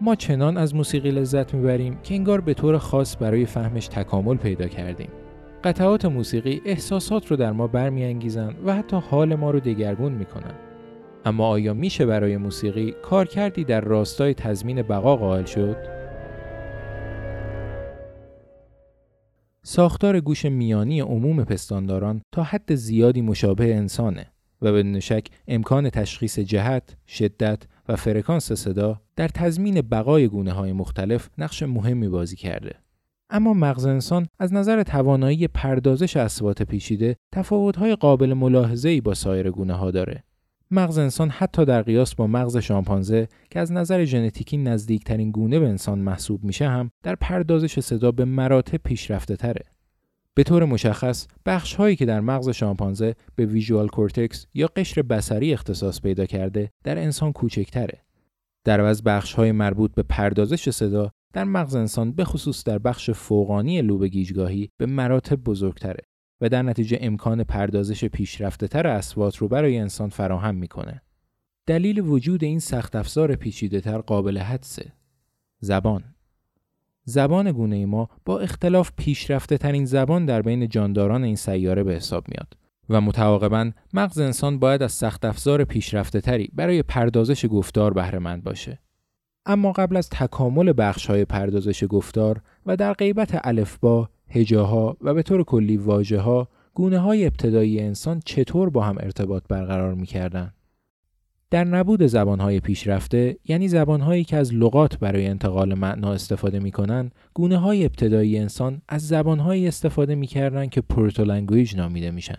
ما 0.00 0.14
چنان 0.14 0.56
از 0.56 0.74
موسیقی 0.74 1.10
لذت 1.10 1.54
می‌بریم 1.54 1.98
که 2.02 2.14
انگار 2.14 2.40
به 2.40 2.54
طور 2.54 2.78
خاص 2.78 3.16
برای 3.20 3.46
فهمش 3.46 3.88
تکامل 3.88 4.36
پیدا 4.36 4.68
کردیم. 4.68 5.08
قطعات 5.64 6.04
موسیقی 6.04 6.62
احساسات 6.64 7.26
رو 7.26 7.36
در 7.36 7.52
ما 7.52 7.66
برمیانگیزن 7.66 8.54
و 8.66 8.74
حتی 8.74 8.96
حال 8.96 9.34
ما 9.34 9.50
رو 9.50 9.60
دگرگون 9.60 10.12
می‌کنن. 10.12 10.54
اما 11.24 11.48
آیا 11.48 11.74
میشه 11.74 12.06
برای 12.06 12.36
موسیقی 12.36 12.94
کار 13.02 13.26
کردی 13.26 13.64
در 13.64 13.80
راستای 13.80 14.34
تضمین 14.34 14.82
بقا 14.82 15.16
قائل 15.16 15.44
شد؟ 15.44 15.76
ساختار 19.62 20.20
گوش 20.20 20.44
میانی 20.44 21.00
عموم 21.00 21.44
پستانداران 21.44 22.22
تا 22.32 22.42
حد 22.42 22.74
زیادی 22.74 23.20
مشابه 23.20 23.74
انسانه 23.74 24.26
و 24.62 24.72
بدون 24.72 25.00
شک 25.00 25.26
امکان 25.48 25.90
تشخیص 25.90 26.38
جهت، 26.38 26.96
شدت 27.06 27.62
و 27.88 27.96
فرکانس 27.96 28.52
صدا 28.52 29.00
در 29.16 29.28
تضمین 29.28 29.80
بقای 29.80 30.28
گونه 30.28 30.52
های 30.52 30.72
مختلف 30.72 31.28
نقش 31.38 31.62
مهمی 31.62 32.08
بازی 32.08 32.36
کرده. 32.36 32.74
اما 33.30 33.54
مغز 33.54 33.86
انسان 33.86 34.26
از 34.38 34.52
نظر 34.52 34.82
توانایی 34.82 35.48
پردازش 35.48 36.16
اصوات 36.16 36.62
پیچیده 36.62 37.16
تفاوت‌های 37.34 37.96
قابل 37.96 38.34
ملاحظه‌ای 38.34 39.00
با 39.00 39.14
سایر 39.14 39.50
گونه 39.50 39.74
ها 39.74 39.90
داره 39.90 40.24
مغز 40.72 40.98
انسان 40.98 41.30
حتی 41.30 41.64
در 41.64 41.82
قیاس 41.82 42.14
با 42.14 42.26
مغز 42.26 42.56
شامپانزه 42.56 43.28
که 43.50 43.60
از 43.60 43.72
نظر 43.72 44.04
ژنتیکی 44.04 44.56
نزدیکترین 44.56 45.30
گونه 45.30 45.58
به 45.58 45.68
انسان 45.68 45.98
محسوب 45.98 46.44
میشه 46.44 46.68
هم 46.68 46.90
در 47.02 47.14
پردازش 47.14 47.80
صدا 47.80 48.12
به 48.12 48.24
مراتب 48.24 48.80
پیشرفته 48.84 49.36
تره. 49.36 49.64
به 50.34 50.42
طور 50.42 50.64
مشخص 50.64 51.26
بخش 51.46 51.74
هایی 51.74 51.96
که 51.96 52.06
در 52.06 52.20
مغز 52.20 52.48
شامپانزه 52.48 53.14
به 53.36 53.46
ویژوال 53.46 53.88
کورتکس 53.88 54.46
یا 54.54 54.66
قشر 54.76 55.02
بصری 55.02 55.52
اختصاص 55.52 56.00
پیدا 56.00 56.26
کرده 56.26 56.70
در 56.84 56.98
انسان 56.98 57.32
کوچکتره. 57.32 58.04
در 58.64 58.80
عوض 58.80 59.02
بخش 59.02 59.34
های 59.34 59.52
مربوط 59.52 59.94
به 59.94 60.02
پردازش 60.02 60.70
صدا 60.70 61.10
در 61.32 61.44
مغز 61.44 61.74
انسان 61.74 62.12
به 62.12 62.24
خصوص 62.24 62.64
در 62.64 62.78
بخش 62.78 63.10
فوقانی 63.10 63.82
لوب 63.82 64.04
گیجگاهی 64.04 64.70
به 64.76 64.86
مراتب 64.86 65.36
بزرگتره. 65.36 66.09
و 66.40 66.48
در 66.48 66.62
نتیجه 66.62 66.98
امکان 67.00 67.44
پردازش 67.44 68.04
پیشرفته 68.04 68.68
تر 68.68 68.86
اسوات 68.86 69.36
رو 69.36 69.48
برای 69.48 69.78
انسان 69.78 70.08
فراهم 70.08 70.54
می‌کنه. 70.54 71.02
دلیل 71.66 71.98
وجود 71.98 72.44
این 72.44 72.58
سخت 72.58 72.96
افزار 72.96 73.34
پیچیده 73.34 73.80
تر 73.80 73.98
قابل 73.98 74.38
حدسه. 74.38 74.92
زبان 75.60 76.04
زبان 77.04 77.52
گونه 77.52 77.86
ما 77.86 78.08
با 78.24 78.40
اختلاف 78.40 78.92
پیشرفته 78.96 79.58
ترین 79.58 79.84
زبان 79.84 80.26
در 80.26 80.42
بین 80.42 80.68
جانداران 80.68 81.24
این 81.24 81.36
سیاره 81.36 81.82
به 81.82 81.94
حساب 81.94 82.24
میاد 82.28 82.56
و 82.88 83.00
متعاقبا 83.00 83.70
مغز 83.94 84.18
انسان 84.18 84.58
باید 84.58 84.82
از 84.82 84.92
سخت 84.92 85.24
افزار 85.24 85.64
پیشرفته 85.64 86.20
تری 86.20 86.50
برای 86.52 86.82
پردازش 86.82 87.46
گفتار 87.46 87.92
بهره 87.92 88.36
باشه. 88.36 88.78
اما 89.46 89.72
قبل 89.72 89.96
از 89.96 90.08
تکامل 90.08 90.72
بخش 90.78 91.06
های 91.06 91.24
پردازش 91.24 91.84
گفتار 91.84 92.42
و 92.66 92.76
در 92.76 92.92
غیبت 92.92 93.40
الفبا، 93.44 94.08
هجاها 94.30 94.96
و 95.00 95.14
به 95.14 95.22
طور 95.22 95.44
کلی 95.44 95.76
واژه 95.76 96.20
ها 96.20 96.48
گونه 96.74 96.98
های 96.98 97.26
ابتدایی 97.26 97.80
انسان 97.80 98.20
چطور 98.24 98.70
با 98.70 98.82
هم 98.82 98.96
ارتباط 99.00 99.42
برقرار 99.48 99.94
می 99.94 100.06
کردن؟ 100.06 100.52
در 101.50 101.64
نبود 101.64 102.06
زبانهای 102.06 102.60
پیشرفته 102.60 103.36
یعنی 103.48 103.68
زبانهایی 103.68 104.24
که 104.24 104.36
از 104.36 104.54
لغات 104.54 104.98
برای 104.98 105.26
انتقال 105.26 105.74
معنا 105.74 106.12
استفاده 106.12 106.58
می 106.58 106.70
کنن، 106.70 107.10
گونه 107.34 107.56
های 107.56 107.84
ابتدایی 107.84 108.38
انسان 108.38 108.82
از 108.88 109.08
زبانهایی 109.08 109.68
استفاده 109.68 110.14
می 110.14 110.26
کردن 110.26 110.66
که 110.66 110.80
protolanguage 110.80 111.76
نامیده 111.76 112.10
میشن. 112.10 112.38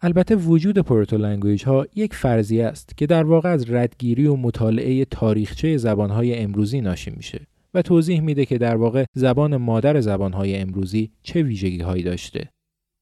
البته 0.00 0.36
وجود 0.36 0.78
protolanguage 0.78 1.64
ها 1.64 1.86
یک 1.94 2.14
فرضیه 2.14 2.66
است 2.66 2.96
که 2.96 3.06
در 3.06 3.24
واقع 3.24 3.48
از 3.48 3.70
ردگیری 3.70 4.26
و 4.26 4.36
مطالعه 4.36 5.04
تاریخچه 5.04 5.76
زبانهای 5.76 6.38
امروزی 6.38 6.80
ناشی 6.80 7.10
میشه 7.16 7.46
و 7.74 7.82
توضیح 7.82 8.20
میده 8.20 8.44
که 8.46 8.58
در 8.58 8.76
واقع 8.76 9.04
زبان 9.14 9.56
مادر 9.56 10.00
زبانهای 10.00 10.56
امروزی 10.56 11.10
چه 11.22 11.42
ویژگی 11.42 11.80
هایی 11.80 12.02
داشته. 12.02 12.50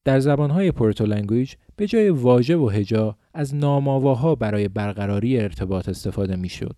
در 0.04 0.20
زبانهای 0.20 0.72
protolanguage 0.72 1.54
به 1.76 1.86
جای 1.86 2.10
واژه 2.10 2.56
و 2.56 2.68
هجا 2.68 3.16
از 3.34 3.54
نامآواها 3.54 4.34
برای 4.34 4.68
برقراری 4.68 5.40
ارتباط 5.40 5.88
استفاده 5.88 6.36
می‌شد. 6.36 6.76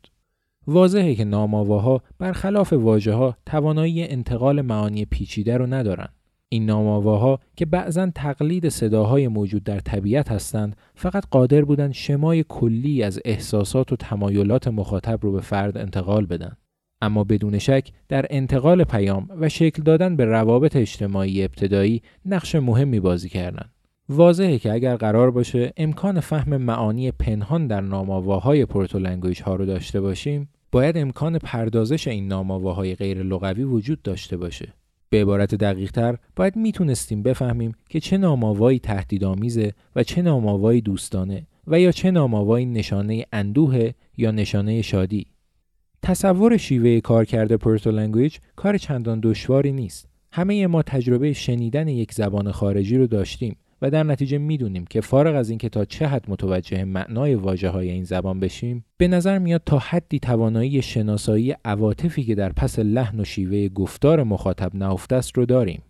واضحه 0.67 1.15
که 1.15 1.25
نامآواها 1.25 2.03
برخلاف 2.19 2.73
واژه 2.73 3.13
ها 3.13 3.37
توانایی 3.47 4.05
انتقال 4.05 4.61
معانی 4.61 5.05
پیچیده 5.05 5.57
رو 5.57 5.67
ندارن. 5.67 6.09
این 6.49 6.67
نامآواها 6.67 7.41
که 7.57 7.67
بعضا 7.67 8.11
تقلید 8.15 8.69
صداهای 8.69 9.29
موجود 9.29 9.65
در 9.65 9.81
طبیعت 9.81 10.33
هستند 10.33 10.77
فقط 10.95 11.25
قادر 11.31 11.65
بودند 11.65 11.93
شمای 11.93 12.45
کلی 12.49 13.03
از 13.03 13.21
احساسات 13.25 13.93
و 13.93 13.97
تمایلات 13.97 14.69
مخاطب 14.69 15.19
رو 15.23 15.33
به 15.33 15.41
فرد 15.41 15.79
انتقال 15.79 16.27
بدن. 16.27 16.57
اما 17.05 17.25
بدون 17.25 17.59
شک 17.59 17.89
در 18.09 18.27
انتقال 18.31 18.85
پیام 18.85 19.29
و 19.41 19.49
شکل 19.49 19.83
دادن 19.83 20.17
به 20.17 20.25
روابط 20.25 20.77
اجتماعی 20.77 21.45
ابتدایی 21.45 22.03
نقش 22.27 22.55
مهمی 22.55 23.01
بازی 23.01 23.29
کردند. 23.29 23.71
واضحه 24.09 24.59
که 24.59 24.73
اگر 24.73 24.97
قرار 24.97 25.31
باشه 25.31 25.73
امکان 25.77 26.21
فهم 26.21 26.57
معانی 26.57 27.11
پنهان 27.11 27.67
در 27.67 27.81
نامآواهای 27.81 28.67
protolanguage 28.67 29.43
ها 29.43 29.55
رو 29.55 29.67
داشته 29.67 30.01
باشیم 30.01 30.49
باید 30.73 30.99
امکان 30.99 31.39
پردازش 31.39 32.09
این 32.09 32.29
نامآواهای 32.29 32.95
غیر 32.95 33.23
لغوی 33.23 33.63
وجود 33.63 34.03
داشته 34.03 34.37
باشه 34.37 34.73
به 35.11 35.21
عبارت 35.21 35.55
دقیق 35.55 35.93
تر 35.93 36.17
باید 36.37 36.57
می‌تونستیم 36.57 37.23
بفهمیم 37.23 37.73
که 37.89 38.01
چه 38.01 38.19
نامآوایی 38.19 38.79
تهدیدآمیزه 38.79 39.73
و 39.97 40.03
چه 40.03 40.23
نامآوایی 40.23 40.81
دوستانه 40.81 41.47
و 41.67 41.81
یا 41.81 41.93
چه 41.93 42.11
نامآوایی 42.11 42.67
نشانه 42.67 43.25
اندوه 43.33 43.91
یا 44.17 44.31
نشانه 44.31 44.83
شادی 44.83 45.27
تصور 46.05 46.57
شیوه 46.57 47.01
کارکرد 47.01 47.57
protolanguage 47.57 48.37
کار 48.57 48.79
چندان 48.79 49.21
دشواری 49.23 49.73
نیست. 49.73 50.09
همه 50.33 50.67
ما 50.67 50.83
تجربه 50.83 51.33
شنیدن 51.33 51.89
یک 51.89 52.13
زبان 52.13 52.53
خارجی 52.53 52.97
رو 52.99 53.07
داشتیم 53.07 53.57
و 53.83 53.91
در 53.91 54.03
نتیجه 54.03 54.39
می‌دونیم 54.39 54.85
که 54.85 55.01
فارغ 55.01 55.37
از 55.37 55.49
اینکه 55.51 55.69
تا 55.69 55.85
چه 55.85 56.07
حد 56.07 56.31
متوجه 56.31 56.85
معنای 56.85 57.35
واژه 57.35 57.69
های 57.69 57.91
این 57.91 58.05
زبان 58.05 58.41
بشیم 58.41 58.85
به 58.97 59.09
نظر 59.09 59.39
میاد 59.39 59.63
تا 59.67 59.79
حدی 59.79 60.19
توانایی 60.19 60.83
شناسایی 60.83 61.55
عواطفی 61.65 62.25
که 62.25 62.35
در 62.35 62.53
پس 62.53 62.79
لحن 62.79 63.21
و 63.21 63.25
شیوه 63.25 63.69
گفتار 63.69 64.23
مخاطب 64.23 64.75
نهفته 64.75 65.17
است 65.17 65.37
رو 65.39 65.47
داریم. 65.47 65.83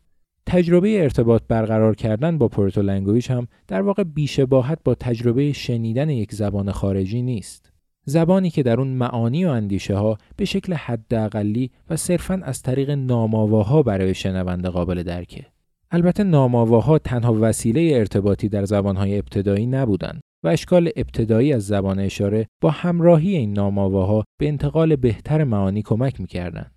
تجربه 0.47 1.03
ارتباط 1.03 1.43
برقرار 1.49 1.95
کردن 1.95 2.39
با 2.39 2.49
پورتو 2.49 2.83
لنگویج 2.83 3.31
هم 3.31 3.49
در 3.69 3.83
واقع 3.83 4.03
بیشباهت 4.03 4.79
با 4.85 4.95
تجربه 4.95 5.53
شنیدن 5.53 6.11
یک 6.11 6.35
زبان 6.35 6.73
خارجی 6.73 7.23
نیست. 7.23 7.74
زبانی 8.05 8.51
که 8.51 8.63
در 8.63 8.81
اون 8.81 8.89
معانی 8.89 9.45
و 9.45 9.49
اندیشه 9.49 9.97
ها 9.97 10.19
به 10.37 10.45
شکل 10.45 10.73
حداقلی 10.73 11.71
و 11.91 11.97
صرفا 11.97 12.41
از 12.45 12.63
طریق 12.63 12.91
نامآواها 12.91 13.83
برای 13.83 14.15
شنونده 14.15 14.69
قابل 14.69 15.03
درکه 15.03 15.47
البته 15.91 16.25
نامآواها 16.25 16.99
تنها 16.99 17.39
وسیله 17.41 17.97
ارتباطی 17.99 18.49
در 18.49 18.65
زبانهای 18.65 19.19
ابتدایی 19.19 19.67
نبودند 19.67 20.21
و 20.45 20.49
اشکال 20.49 20.91
ابتدایی 20.97 21.53
از 21.53 21.67
زبان 21.67 21.99
اشاره 21.99 22.47
با 22.61 22.71
همراهی 22.71 23.37
این 23.37 23.53
نامآواها 23.53 24.25
به 24.41 24.49
انتقال 24.49 24.97
بهتر 24.97 25.45
معانی 25.45 25.83
کمک 25.83 26.21
می‌کردند. 26.21 26.71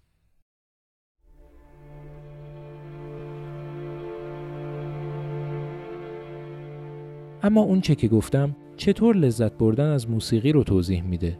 اما 7.44 7.62
اون 7.62 7.82
چه 7.82 7.96
که 7.96 8.08
گفتم 8.08 8.56
چطور 8.78 9.16
لذت 9.16 9.54
بردن 9.54 9.92
از 9.92 10.10
موسیقی 10.10 10.52
رو 10.52 10.64
توضیح 10.64 11.04
میده؟ 11.04 11.38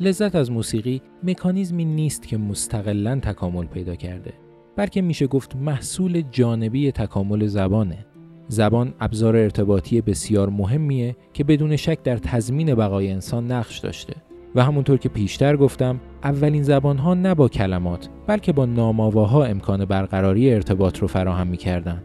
لذت 0.00 0.34
از 0.34 0.50
موسیقی 0.50 1.02
مکانیزمی 1.22 1.84
نیست 1.84 2.28
که 2.28 2.36
مستقلا 2.36 3.20
تکامل 3.22 3.66
پیدا 3.66 3.94
کرده. 3.94 4.32
بلکه 4.76 5.02
میشه 5.02 5.26
گفت 5.26 5.56
محصول 5.56 6.22
جانبی 6.30 6.92
تکامل 6.92 7.46
زبانه 7.46 8.06
زبان 8.48 8.94
ابزار 9.00 9.36
ارتباطی 9.36 10.00
بسیار 10.00 10.48
مهمیه 10.48 11.16
که 11.32 11.44
بدون 11.44 11.76
شک 11.76 12.02
در 12.02 12.16
تضمین 12.16 12.74
بقای 12.74 13.10
انسان 13.10 13.52
نقش 13.52 13.78
داشته 13.78 14.14
و 14.54 14.64
همونطور 14.64 14.98
که 14.98 15.08
پیشتر 15.08 15.56
گفتم 15.56 16.00
اولین 16.24 16.62
زبان 16.62 16.98
ها 16.98 17.14
نه 17.14 17.34
با 17.34 17.48
کلمات 17.48 18.08
بلکه 18.26 18.52
با 18.52 18.66
نامآواها 18.66 19.44
امکان 19.44 19.84
برقراری 19.84 20.54
ارتباط 20.54 20.98
رو 20.98 21.06
فراهم 21.06 21.46
می‌کردن 21.46 22.02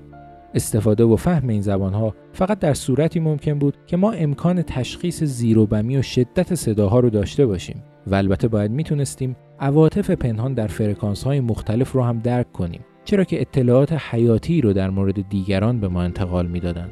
استفاده 0.53 1.03
و 1.03 1.15
فهم 1.15 1.47
این 1.47 1.61
زبان 1.61 1.93
ها 1.93 2.15
فقط 2.33 2.59
در 2.59 2.73
صورتی 2.73 3.19
ممکن 3.19 3.59
بود 3.59 3.77
که 3.87 3.97
ما 3.97 4.11
امکان 4.11 4.61
تشخیص 4.61 5.23
زیروبمی 5.23 5.97
و 5.97 6.01
شدت 6.01 6.55
صداها 6.55 6.99
رو 6.99 7.09
داشته 7.09 7.45
باشیم 7.45 7.83
و 8.07 8.15
البته 8.15 8.47
باید 8.47 8.71
می‌تونستیم 8.71 9.35
عواطف 9.59 10.11
پنهان 10.11 10.53
در 10.53 10.67
فرکانس 10.67 11.23
های 11.23 11.39
مختلف 11.39 11.91
رو 11.91 12.03
هم 12.03 12.19
درک 12.19 12.51
کنیم 12.51 12.81
چرا 13.05 13.23
که 13.23 13.41
اطلاعات 13.41 13.93
حیاتی 13.93 14.61
رو 14.61 14.73
در 14.73 14.89
مورد 14.89 15.29
دیگران 15.29 15.79
به 15.79 15.87
ما 15.87 16.01
انتقال 16.01 16.47
می‌دادند. 16.47 16.91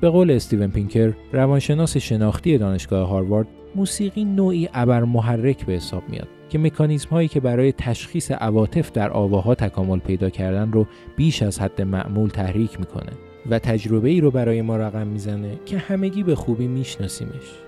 به 0.00 0.10
قول 0.10 0.30
استیون 0.30 0.70
پینکر 0.70 1.12
روانشناس 1.32 1.96
شناختی 1.96 2.58
دانشگاه 2.58 3.08
هاروارد 3.08 3.48
موسیقی 3.74 4.24
نوعی 4.24 4.68
ابر 4.74 5.04
محرک 5.04 5.66
به 5.66 5.72
حساب 5.72 6.02
میاد 6.08 6.28
که 6.52 6.58
مکانیزم 6.58 7.08
هایی 7.08 7.28
که 7.28 7.40
برای 7.40 7.72
تشخیص 7.72 8.30
عواطف 8.30 8.92
در 8.92 9.10
آواها 9.10 9.54
تکامل 9.54 9.98
پیدا 9.98 10.30
کردن 10.30 10.72
رو 10.72 10.86
بیش 11.16 11.42
از 11.42 11.58
حد 11.58 11.82
معمول 11.82 12.28
تحریک 12.28 12.80
می‌کنه 12.80 13.12
و 13.50 13.58
تجربه 13.58 14.08
ای 14.08 14.20
رو 14.20 14.30
برای 14.30 14.62
ما 14.62 14.76
رقم 14.76 15.06
می‌زنه 15.06 15.58
که 15.66 15.78
همگی 15.78 16.22
به 16.22 16.34
خوبی 16.34 16.66
میشناسیمش. 16.68 17.58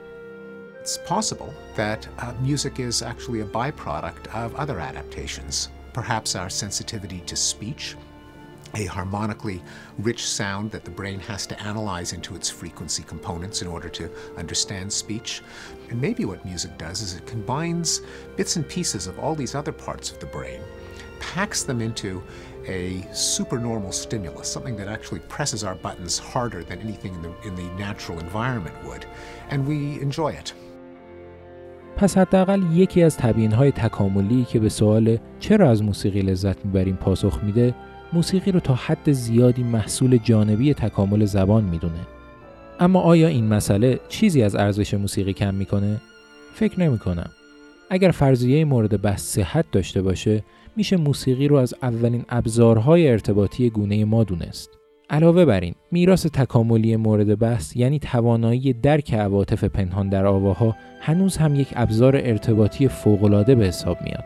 It's 0.83 0.99
possible 1.09 1.53
that 1.77 2.09
uh, 2.18 2.25
music 2.49 2.79
is 2.79 3.03
actually 3.03 3.40
a 3.40 3.49
byproduct 3.59 4.25
of 4.44 4.55
other 4.62 4.79
adaptations. 4.90 5.68
Perhaps 5.94 6.37
our 6.37 6.51
sensitivity 6.51 7.20
to 7.31 7.37
speech, 7.37 7.97
a 8.75 8.85
harmonically 8.87 9.62
rich 9.99 10.23
sound 10.40 10.70
that 10.73 10.85
the 10.85 10.97
brain 11.01 11.20
has 11.31 11.47
to 11.47 11.55
analyze 11.70 12.12
into 12.12 12.35
its 12.35 12.49
frequency 12.51 13.05
components 13.12 13.62
in 13.62 13.68
order 13.68 13.88
to 13.88 14.05
understand 14.42 14.92
speech. 14.92 15.42
And 15.89 16.02
maybe 16.02 16.25
what 16.25 16.45
music 16.45 16.78
does 16.78 17.02
is 17.02 17.15
it 17.15 17.25
combines 17.25 18.02
bits 18.38 18.56
and 18.56 18.67
pieces 18.67 19.08
of 19.08 19.17
all 19.19 19.36
these 19.36 19.56
other 19.56 19.71
parts 19.71 20.12
of 20.12 20.19
the 20.19 20.25
brain, 20.25 20.62
packs 21.19 21.63
them 21.63 21.82
into 21.82 22.23
a 22.67 23.06
supernormal 23.13 23.91
stimulus, 23.91 24.47
something 24.47 24.75
that 24.78 24.88
actually 24.88 25.21
presses 25.21 25.63
our 25.63 25.75
buttons 25.75 26.17
harder 26.17 26.63
than 26.63 26.80
anything 26.80 27.13
in 27.15 27.21
the, 27.21 27.34
in 27.47 27.56
the 27.56 27.69
natural 27.84 28.19
environment 28.19 28.75
would, 28.86 29.06
and 29.49 29.67
we 29.67 29.99
enjoy 30.02 30.32
it. 30.32 30.54
پس 31.97 32.17
حداقل 32.17 32.63
یکی 32.73 33.04
از 33.04 33.17
تبیین 33.17 33.52
های 33.52 33.71
تکاملی 33.71 34.45
که 34.45 34.60
به 34.60 34.69
سوال 34.69 35.17
چرا 35.39 35.69
از 35.69 35.84
موسیقی 35.84 36.21
لذت 36.21 36.65
میبریم 36.65 36.95
پاسخ 36.95 37.43
میده 37.43 37.75
موسیقی 38.13 38.52
رو 38.52 38.60
تا 38.60 38.75
حد 38.75 39.12
زیادی 39.12 39.63
محصول 39.63 40.17
جانبی 40.17 40.73
تکامل 40.73 41.25
زبان 41.25 41.63
میدونه 41.63 41.99
اما 42.80 43.00
آیا 43.00 43.28
این 43.28 43.48
مسئله 43.48 44.00
چیزی 44.08 44.42
از 44.42 44.54
ارزش 44.54 44.94
موسیقی 44.94 45.32
کم 45.32 45.54
می‌کنه؟ 45.54 46.00
فکر 46.54 46.80
نمی 46.80 46.98
کنم. 46.98 47.30
اگر 47.90 48.10
فرضیه 48.10 48.64
مورد 48.64 49.02
بحث 49.02 49.22
صحت 49.22 49.64
داشته 49.72 50.02
باشه 50.02 50.42
میشه 50.76 50.96
موسیقی 50.96 51.48
رو 51.48 51.56
از 51.56 51.74
اولین 51.82 52.24
ابزارهای 52.28 53.08
ارتباطی 53.08 53.70
گونه 53.70 54.04
ما 54.04 54.24
دونست. 54.24 54.70
علاوه 55.10 55.44
بر 55.44 55.60
این 55.60 55.74
میراث 55.90 56.26
تکاملی 56.26 56.96
مورد 56.96 57.38
بحث 57.38 57.76
یعنی 57.76 57.98
توانایی 57.98 58.72
درک 58.72 59.14
عواطف 59.14 59.64
پنهان 59.64 60.08
در 60.08 60.26
آواها 60.26 60.76
هنوز 61.00 61.37
هم 61.37 61.54
یک 61.54 61.68
ابزار 61.74 62.16
ارتباطی 62.16 62.88
فوقالعاده 62.88 63.54
به 63.54 63.66
حساب 63.66 63.98
میاد. 64.04 64.24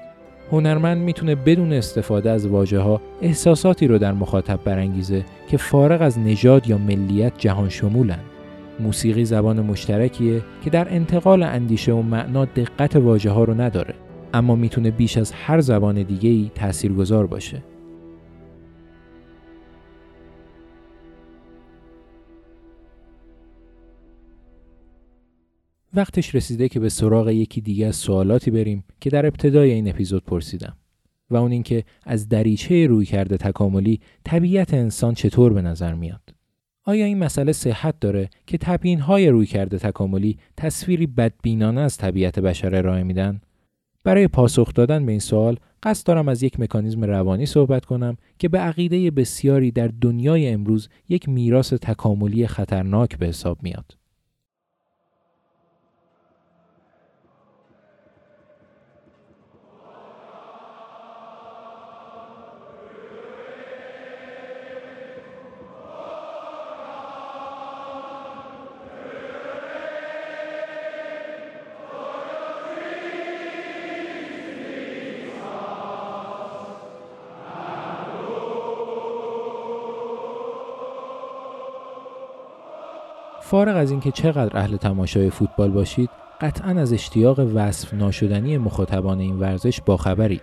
هنرمند 0.52 1.02
می‌تونه 1.02 1.34
بدون 1.34 1.72
استفاده 1.72 2.30
از 2.30 2.46
واجه 2.46 2.78
ها 2.78 3.00
احساساتی 3.22 3.86
رو 3.86 3.98
در 3.98 4.12
مخاطب 4.12 4.60
برانگیزه 4.64 5.24
که 5.50 5.56
فارغ 5.56 6.02
از 6.02 6.18
نژاد 6.18 6.68
یا 6.68 6.78
ملیت 6.78 7.32
جهان 7.38 7.68
شمولن 7.68 8.20
موسیقی 8.80 9.24
زبان 9.24 9.60
مشترکیه 9.60 10.42
که 10.64 10.70
در 10.70 10.94
انتقال 10.94 11.42
اندیشه 11.42 11.92
و 11.92 12.02
معنا 12.02 12.44
دقت 12.44 12.96
واژه 12.96 13.30
ها 13.30 13.44
رو 13.44 13.60
نداره 13.60 13.94
اما 14.34 14.56
می‌تونه 14.56 14.90
بیش 14.90 15.18
از 15.18 15.32
هر 15.32 15.60
زبان 15.60 16.02
دیگه 16.02 16.30
ای 16.30 16.50
تاثیرگذار 16.54 17.26
باشه. 17.26 17.62
وقتش 25.94 26.34
رسیده 26.34 26.68
که 26.68 26.80
به 26.80 26.88
سراغ 26.88 27.28
یکی 27.28 27.60
دیگه 27.60 27.86
از 27.86 27.96
سوالاتی 27.96 28.50
بریم 28.50 28.84
که 29.00 29.10
در 29.10 29.26
ابتدای 29.26 29.70
این 29.70 29.88
اپیزود 29.88 30.24
پرسیدم 30.24 30.76
و 31.30 31.36
اون 31.36 31.52
اینکه 31.52 31.84
از 32.06 32.28
دریچه 32.28 32.86
روی 32.86 33.06
کرده 33.06 33.36
تکاملی 33.36 34.00
طبیعت 34.24 34.74
انسان 34.74 35.14
چطور 35.14 35.52
به 35.52 35.62
نظر 35.62 35.94
میاد. 35.94 36.37
آیا 36.88 37.04
این 37.04 37.18
مسئله 37.18 37.52
صحت 37.52 38.00
داره 38.00 38.30
که 38.46 38.58
تبیین 38.58 39.00
های 39.00 39.28
روی 39.28 39.46
کرده 39.46 39.78
تکاملی 39.78 40.38
تصویری 40.56 41.06
بدبینانه 41.06 41.80
از 41.80 41.96
طبیعت 41.96 42.38
بشر 42.38 42.74
ارائه 42.74 43.02
میدن 43.02 43.40
برای 44.04 44.28
پاسخ 44.28 44.74
دادن 44.74 45.06
به 45.06 45.12
این 45.12 45.20
سوال 45.20 45.56
قصد 45.82 46.06
دارم 46.06 46.28
از 46.28 46.42
یک 46.42 46.60
مکانیزم 46.60 47.04
روانی 47.04 47.46
صحبت 47.46 47.84
کنم 47.84 48.16
که 48.38 48.48
به 48.48 48.58
عقیده 48.58 49.10
بسیاری 49.10 49.70
در 49.70 49.90
دنیای 50.00 50.48
امروز 50.48 50.88
یک 51.08 51.28
میراث 51.28 51.72
تکاملی 51.72 52.46
خطرناک 52.46 53.18
به 53.18 53.26
حساب 53.26 53.62
میاد. 53.62 53.97
فارغ 83.50 83.76
از 83.76 83.90
اینکه 83.90 84.10
چقدر 84.10 84.58
اهل 84.58 84.76
تماشای 84.76 85.30
فوتبال 85.30 85.70
باشید 85.70 86.10
قطعا 86.40 86.70
از 86.70 86.92
اشتیاق 86.92 87.40
وصف 87.54 87.94
ناشدنی 87.94 88.58
مخاطبان 88.58 89.18
این 89.18 89.38
ورزش 89.38 89.80
باخبرید 89.80 90.42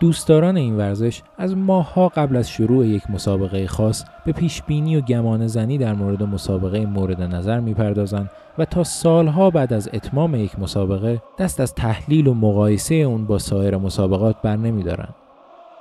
دوستداران 0.00 0.56
این 0.56 0.76
ورزش 0.76 1.22
از 1.38 1.56
ماهها 1.56 2.08
قبل 2.08 2.36
از 2.36 2.50
شروع 2.50 2.86
یک 2.86 3.10
مسابقه 3.10 3.66
خاص 3.66 4.04
به 4.26 4.32
پیش 4.32 4.62
بینی 4.62 4.96
و 4.96 5.00
گمان 5.00 5.46
زنی 5.46 5.78
در 5.78 5.94
مورد 5.94 6.22
مسابقه 6.22 6.86
مورد 6.86 7.22
نظر 7.22 7.60
می‌پردازند 7.60 8.30
و 8.58 8.64
تا 8.64 8.84
سالها 8.84 9.50
بعد 9.50 9.72
از 9.72 9.90
اتمام 9.92 10.34
یک 10.34 10.58
مسابقه 10.58 11.22
دست 11.38 11.60
از 11.60 11.74
تحلیل 11.74 12.26
و 12.26 12.34
مقایسه 12.34 12.94
اون 12.94 13.26
با 13.26 13.38
سایر 13.38 13.76
مسابقات 13.76 14.36
بر 14.42 14.56
نمیدارند. 14.56 15.14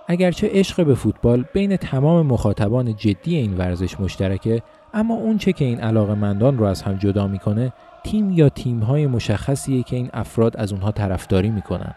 اگرچه 0.08 0.50
عشق 0.54 0.86
به 0.86 0.96
فوتبال 0.96 1.46
بین 1.54 1.78
تمام 1.78 2.26
مخاطبان 2.26 2.96
جدی 2.96 3.36
این 3.36 3.58
ورزش 3.58 4.00
مشترکه 4.00 4.62
اما 4.94 5.14
اون 5.14 5.38
چه 5.38 5.54
که 5.54 5.66
این 5.66 5.80
علاقه 5.80 6.14
مندان 6.14 6.58
رو 6.58 6.66
از 6.66 6.82
هم 6.82 6.96
جدا 6.96 7.28
می‌کنه 7.28 7.74
تیم 8.04 8.32
یا 8.32 8.50
تیم 8.50 8.80
های 8.80 9.08
مشخصیه 9.08 9.84
که 9.84 9.96
این 9.96 10.10
افراد 10.14 10.58
از 10.58 10.74
اونها 10.74 10.92
طرفداری 10.92 11.50
می‌کنن. 11.50 11.94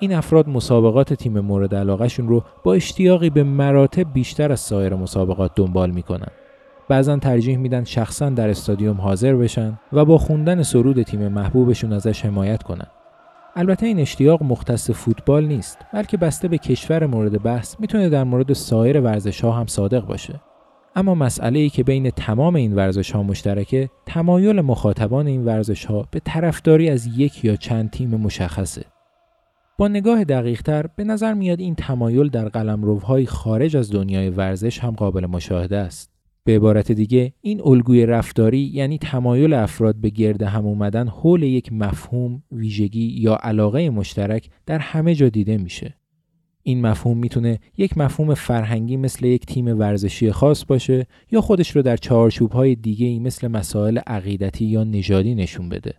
این 0.00 0.14
افراد 0.14 0.48
مسابقات 0.48 1.14
تیم 1.14 1.40
مورد 1.40 1.74
علاقهشون 1.74 2.28
رو 2.28 2.44
با 2.64 2.74
اشتیاقی 2.74 3.30
به 3.30 3.42
مراتب 3.42 4.12
بیشتر 4.12 4.52
از 4.52 4.60
سایر 4.60 4.94
مسابقات 4.94 5.50
دنبال 5.54 5.90
می‌کنن. 5.90 6.28
بعضا 6.88 7.16
ترجیح 7.16 7.56
میدن 7.56 7.84
شخصا 7.84 8.30
در 8.30 8.48
استادیوم 8.48 9.00
حاضر 9.00 9.34
بشن 9.34 9.78
و 9.92 10.04
با 10.04 10.18
خوندن 10.18 10.62
سرود 10.62 11.02
تیم 11.02 11.28
محبوبشون 11.28 11.92
ازش 11.92 12.24
حمایت 12.24 12.62
کنن. 12.62 12.86
البته 13.56 13.86
این 13.86 14.00
اشتیاق 14.00 14.42
مختص 14.42 14.90
فوتبال 14.90 15.44
نیست 15.44 15.78
بلکه 15.92 16.16
بسته 16.16 16.48
به 16.48 16.58
کشور 16.58 17.06
مورد 17.06 17.42
بحث 17.42 17.76
می‌تونه 17.80 18.08
در 18.08 18.24
مورد 18.24 18.52
سایر 18.52 19.00
ورزش 19.00 19.40
ها 19.40 19.52
هم 19.52 19.66
صادق 19.66 20.06
باشه. 20.06 20.40
اما 20.96 21.14
مسئله 21.14 21.58
ای 21.58 21.68
که 21.68 21.82
بین 21.82 22.10
تمام 22.10 22.54
این 22.56 22.74
ورزش 22.74 23.10
ها 23.10 23.22
مشترکه 23.22 23.90
تمایل 24.06 24.60
مخاطبان 24.60 25.26
این 25.26 25.44
ورزش 25.44 25.84
ها 25.84 26.08
به 26.10 26.20
طرفداری 26.24 26.90
از 26.90 27.06
یک 27.16 27.44
یا 27.44 27.56
چند 27.56 27.90
تیم 27.90 28.10
مشخصه. 28.10 28.84
با 29.78 29.88
نگاه 29.88 30.24
دقیقتر 30.24 30.86
به 30.96 31.04
نظر 31.04 31.34
میاد 31.34 31.60
این 31.60 31.74
تمایل 31.74 32.28
در 32.28 32.48
قلمروهای 32.48 33.26
خارج 33.26 33.76
از 33.76 33.92
دنیای 33.92 34.30
ورزش 34.30 34.78
هم 34.78 34.90
قابل 34.90 35.26
مشاهده 35.26 35.76
است. 35.76 36.12
به 36.44 36.56
عبارت 36.56 36.92
دیگه 36.92 37.32
این 37.40 37.60
الگوی 37.64 38.06
رفتاری 38.06 38.58
یعنی 38.58 38.98
تمایل 38.98 39.52
افراد 39.52 39.96
به 39.96 40.10
گرد 40.10 40.42
هم 40.42 40.66
اومدن 40.66 41.08
حول 41.08 41.42
یک 41.42 41.72
مفهوم، 41.72 42.42
ویژگی 42.52 43.06
یا 43.20 43.34
علاقه 43.34 43.90
مشترک 43.90 44.50
در 44.66 44.78
همه 44.78 45.14
جا 45.14 45.28
دیده 45.28 45.58
میشه. 45.58 45.94
این 46.62 46.80
مفهوم 46.80 47.18
می‌تونه 47.18 47.58
یک 47.76 47.98
مفهوم 47.98 48.34
فرهنگی 48.34 48.96
مثل 48.96 49.26
یک 49.26 49.46
تیم 49.46 49.78
ورزشی 49.78 50.30
خاص 50.30 50.64
باشه 50.64 51.06
یا 51.30 51.40
خودش 51.40 51.76
رو 51.76 51.82
در 51.82 51.96
چهارچوب 51.96 52.52
های 52.52 52.74
دیگه 52.74 53.06
ای 53.06 53.18
مثل 53.18 53.48
مسائل 53.48 53.98
عقیدتی 53.98 54.64
یا 54.64 54.84
نژادی 54.84 55.34
نشون 55.34 55.68
بده. 55.68 55.94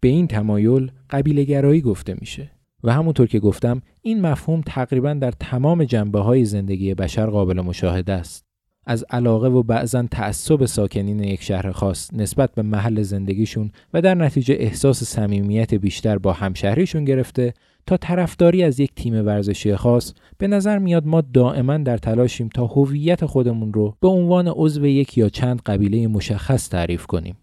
به 0.00 0.08
این 0.08 0.26
تمایل 0.26 0.90
قبیله 1.10 1.44
گرایی 1.44 1.80
گفته 1.80 2.16
میشه 2.20 2.50
و 2.84 2.92
همونطور 2.92 3.26
که 3.26 3.40
گفتم 3.40 3.82
این 4.02 4.20
مفهوم 4.20 4.60
تقریبا 4.66 5.14
در 5.14 5.30
تمام 5.30 5.84
جنبه 5.84 6.20
های 6.20 6.44
زندگی 6.44 6.94
بشر 6.94 7.26
قابل 7.26 7.60
مشاهده 7.60 8.12
است. 8.12 8.44
از 8.86 9.04
علاقه 9.10 9.48
و 9.48 9.62
بعضا 9.62 10.02
تعصب 10.10 10.64
ساکنین 10.64 11.20
یک 11.20 11.42
شهر 11.42 11.70
خاص 11.70 12.10
نسبت 12.12 12.54
به 12.54 12.62
محل 12.62 13.02
زندگیشون 13.02 13.70
و 13.94 14.02
در 14.02 14.14
نتیجه 14.14 14.56
احساس 14.58 15.04
صمیمیت 15.04 15.74
بیشتر 15.74 16.18
با 16.18 16.32
همشهریشون 16.32 17.04
گرفته 17.04 17.54
تا 17.86 17.96
طرفداری 17.96 18.62
از 18.62 18.80
یک 18.80 18.94
تیم 18.96 19.26
ورزشی 19.26 19.76
خاص 19.76 20.12
به 20.38 20.48
نظر 20.48 20.78
میاد 20.78 21.06
ما 21.06 21.20
دائما 21.20 21.76
در 21.76 21.98
تلاشیم 21.98 22.48
تا 22.48 22.66
هویت 22.66 23.26
خودمون 23.26 23.72
رو 23.72 23.96
به 24.00 24.08
عنوان 24.08 24.48
عضو 24.48 24.86
یک 24.86 25.18
یا 25.18 25.28
چند 25.28 25.60
قبیله 25.66 26.06
مشخص 26.06 26.68
تعریف 26.68 27.06
کنیم. 27.06 27.36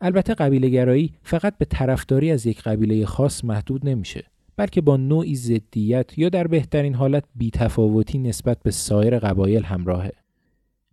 البته 0.00 0.34
قبیله 0.34 0.68
گرایی 0.68 1.12
فقط 1.22 1.58
به 1.58 1.64
طرفداری 1.64 2.30
از 2.30 2.46
یک 2.46 2.62
قبیله 2.62 3.06
خاص 3.06 3.44
محدود 3.44 3.88
نمیشه 3.88 4.24
بلکه 4.56 4.80
با 4.80 4.96
نوعی 4.96 5.34
ضدیت 5.36 6.18
یا 6.18 6.28
در 6.28 6.46
بهترین 6.46 6.94
حالت 6.94 7.24
بیتفاوتی 7.34 8.18
نسبت 8.18 8.58
به 8.62 8.70
سایر 8.70 9.18
قبایل 9.18 9.62
همراهه. 9.62 10.12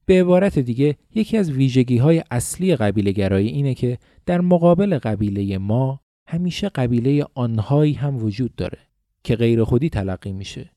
به 0.05 0.21
عبارت 0.21 0.59
دیگه 0.59 0.95
یکی 1.15 1.37
از 1.37 1.51
ویژگی 1.51 1.97
های 1.97 2.23
اصلی 2.31 2.75
قبیله 2.75 3.11
گرایی 3.11 3.47
اینه 3.47 3.73
که 3.73 3.97
در 4.25 4.41
مقابل 4.41 4.97
قبیله 4.97 5.57
ما 5.57 6.01
همیشه 6.27 6.69
قبیله 6.69 7.25
آنهایی 7.33 7.93
هم 7.93 8.23
وجود 8.23 8.55
داره 8.55 8.77
که 9.23 9.35
غیر 9.35 9.63
خودی 9.63 9.89
تلقی 9.89 10.33
میشه. 10.33 10.71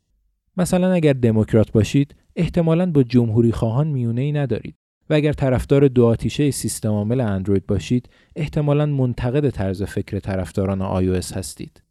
مثلا 0.56 0.92
اگر 0.92 1.12
دموکرات 1.12 1.72
باشید 1.72 2.14
احتمالاً 2.36 2.90
با 2.90 3.02
جمهوری 3.02 3.52
خواهان 3.52 3.86
میونه 3.86 4.20
ای 4.20 4.32
ندارید 4.32 4.74
و 5.10 5.14
اگر 5.14 5.32
طرفدار 5.32 5.88
دو 5.88 6.06
آتیشه 6.06 6.50
سیستم 6.50 6.88
عامل 6.88 7.20
اندروید 7.20 7.66
باشید 7.66 8.08
احتمالاً 8.36 8.86
منتقد 8.86 9.50
طرز 9.50 9.82
فکر 9.82 10.18
طرفداران 10.18 10.80
iOS 11.02 11.36
هستید. 11.36 11.82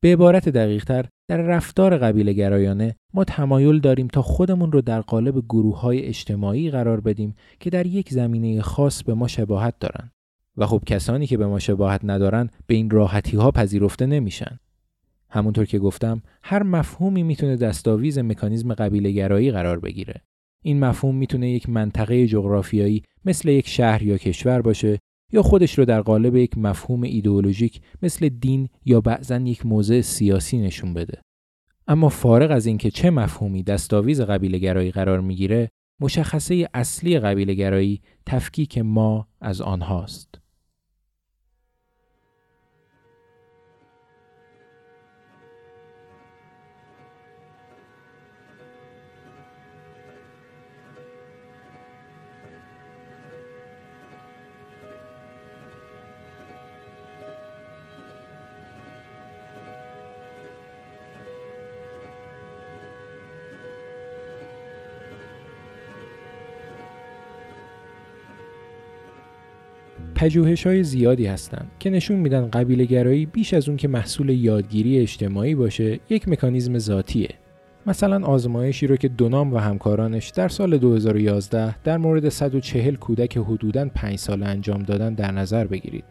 به 0.00 0.12
عبارت 0.12 0.48
دقیقتر 0.48 1.04
در 1.28 1.36
رفتار 1.36 1.98
قبیله 1.98 2.32
گرایانه 2.32 2.96
ما 3.14 3.24
تمایل 3.24 3.80
داریم 3.80 4.08
تا 4.08 4.22
خودمون 4.22 4.72
رو 4.72 4.80
در 4.80 5.00
قالب 5.00 5.38
گروه 5.48 5.80
های 5.80 6.02
اجتماعی 6.02 6.70
قرار 6.70 7.00
بدیم 7.00 7.34
که 7.60 7.70
در 7.70 7.86
یک 7.86 8.10
زمینه 8.10 8.62
خاص 8.62 9.02
به 9.02 9.14
ما 9.14 9.28
شباهت 9.28 9.78
دارن 9.78 10.10
و 10.56 10.66
خب 10.66 10.82
کسانی 10.86 11.26
که 11.26 11.36
به 11.36 11.46
ما 11.46 11.58
شباهت 11.58 12.00
ندارن 12.04 12.50
به 12.66 12.74
این 12.74 12.90
راحتی 12.90 13.36
ها 13.36 13.50
پذیرفته 13.50 14.06
نمیشن. 14.06 14.58
همونطور 15.30 15.64
که 15.64 15.78
گفتم 15.78 16.22
هر 16.42 16.62
مفهومی 16.62 17.22
می‌تونه 17.22 17.56
دستاویز 17.56 18.18
مکانیزم 18.18 18.74
قبیله 18.74 19.10
گرایی 19.10 19.50
قرار 19.50 19.80
بگیره. 19.80 20.20
این 20.62 20.80
مفهوم 20.80 21.14
می‌تونه 21.14 21.50
یک 21.50 21.68
منطقه 21.68 22.26
جغرافیایی 22.26 23.02
مثل 23.24 23.48
یک 23.48 23.68
شهر 23.68 24.02
یا 24.02 24.18
کشور 24.18 24.62
باشه 24.62 24.98
یا 25.32 25.42
خودش 25.42 25.78
رو 25.78 25.84
در 25.84 26.00
قالب 26.00 26.36
یک 26.36 26.58
مفهوم 26.58 27.02
ایدئولوژیک 27.02 27.80
مثل 28.02 28.28
دین 28.28 28.68
یا 28.84 29.00
بعضا 29.00 29.36
یک 29.36 29.66
موضع 29.66 30.00
سیاسی 30.00 30.58
نشون 30.58 30.94
بده. 30.94 31.20
اما 31.88 32.08
فارغ 32.08 32.50
از 32.50 32.66
اینکه 32.66 32.90
چه 32.90 33.10
مفهومی 33.10 33.62
دستاویز 33.62 34.20
قبیله 34.20 34.58
گرایی 34.58 34.90
قرار 34.90 35.20
می‌گیره، 35.20 35.68
مشخصه 36.00 36.68
اصلی 36.74 37.18
قبیله 37.18 37.54
گرایی 37.54 38.00
تفکیک 38.26 38.78
ما 38.78 39.28
از 39.40 39.60
آنهاست. 39.60 40.41
پژوهش 70.22 70.66
های 70.66 70.82
زیادی 70.82 71.26
هستند 71.26 71.70
که 71.78 71.90
نشون 71.90 72.16
میدن 72.18 72.50
قبیله 72.50 72.84
گرایی 72.84 73.26
بیش 73.26 73.54
از 73.54 73.68
اون 73.68 73.76
که 73.76 73.88
محصول 73.88 74.28
یادگیری 74.28 74.98
اجتماعی 74.98 75.54
باشه 75.54 76.00
یک 76.10 76.28
مکانیزم 76.28 76.78
ذاتیه 76.78 77.28
مثلا 77.86 78.26
آزمایشی 78.26 78.86
رو 78.86 78.96
که 78.96 79.08
دونام 79.08 79.54
و 79.54 79.58
همکارانش 79.58 80.30
در 80.30 80.48
سال 80.48 80.78
2011 80.78 81.82
در 81.82 81.98
مورد 81.98 82.28
140 82.28 82.94
کودک 82.94 83.36
حدوداً 83.36 83.88
5 83.94 84.18
ساله 84.18 84.46
انجام 84.46 84.82
دادن 84.82 85.14
در 85.14 85.30
نظر 85.30 85.66
بگیرید 85.66 86.04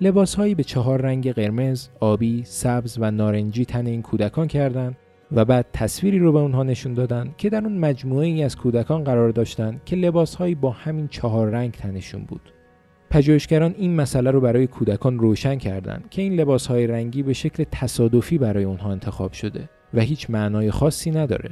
لباسهایی 0.00 0.54
به 0.54 0.64
چهار 0.64 1.00
رنگ 1.00 1.32
قرمز، 1.32 1.88
آبی، 2.00 2.42
سبز 2.44 2.96
و 3.00 3.10
نارنجی 3.10 3.64
تن 3.64 3.86
این 3.86 4.02
کودکان 4.02 4.46
کردند 4.46 4.96
و 5.32 5.44
بعد 5.44 5.66
تصویری 5.72 6.18
رو 6.18 6.32
به 6.32 6.38
اونها 6.38 6.62
نشون 6.62 6.94
دادن 6.94 7.34
که 7.38 7.50
در 7.50 7.64
اون 7.64 7.78
مجموعه 7.78 8.26
ای 8.26 8.42
از 8.42 8.56
کودکان 8.56 9.04
قرار 9.04 9.30
داشتند 9.30 9.80
که 9.84 9.96
لباسهایی 9.96 10.54
با 10.54 10.70
همین 10.70 11.08
چهار 11.08 11.48
رنگ 11.48 11.72
تنشون 11.72 12.24
بود. 12.24 12.52
پژوهشگران 13.12 13.74
این 13.78 13.96
مسئله 13.96 14.30
رو 14.30 14.40
برای 14.40 14.66
کودکان 14.66 15.18
روشن 15.18 15.56
کردند 15.56 16.04
که 16.10 16.22
این 16.22 16.34
لباسهای 16.34 16.86
رنگی 16.86 17.22
به 17.22 17.32
شکل 17.32 17.64
تصادفی 17.72 18.38
برای 18.38 18.64
اونها 18.64 18.92
انتخاب 18.92 19.32
شده 19.32 19.68
و 19.94 20.00
هیچ 20.00 20.30
معنای 20.30 20.70
خاصی 20.70 21.10
نداره. 21.10 21.50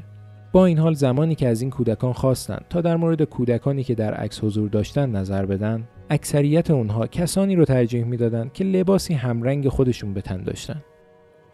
با 0.53 0.67
این 0.67 0.79
حال 0.79 0.95
زمانی 0.95 1.35
که 1.35 1.49
از 1.49 1.61
این 1.61 1.71
کودکان 1.71 2.13
خواستند 2.13 2.65
تا 2.71 2.81
در 2.81 2.97
مورد 2.97 3.23
کودکانی 3.23 3.85
که 3.85 3.95
در 3.95 4.15
عکس 4.15 4.45
حضور 4.45 4.69
داشتن 4.69 5.11
نظر 5.11 5.47
بدن، 5.47 5.89
اکثریت 6.11 6.71
اونها 6.71 7.07
کسانی 7.07 7.57
رو 7.57 7.65
ترجیح 7.65 8.05
می‌دادند 8.05 8.53
که 8.53 8.65
لباسی 8.65 9.15
همرنگ 9.15 9.69
خودشون 9.69 10.15
به 10.15 10.21
تن 10.21 10.43
داشتن. 10.43 10.83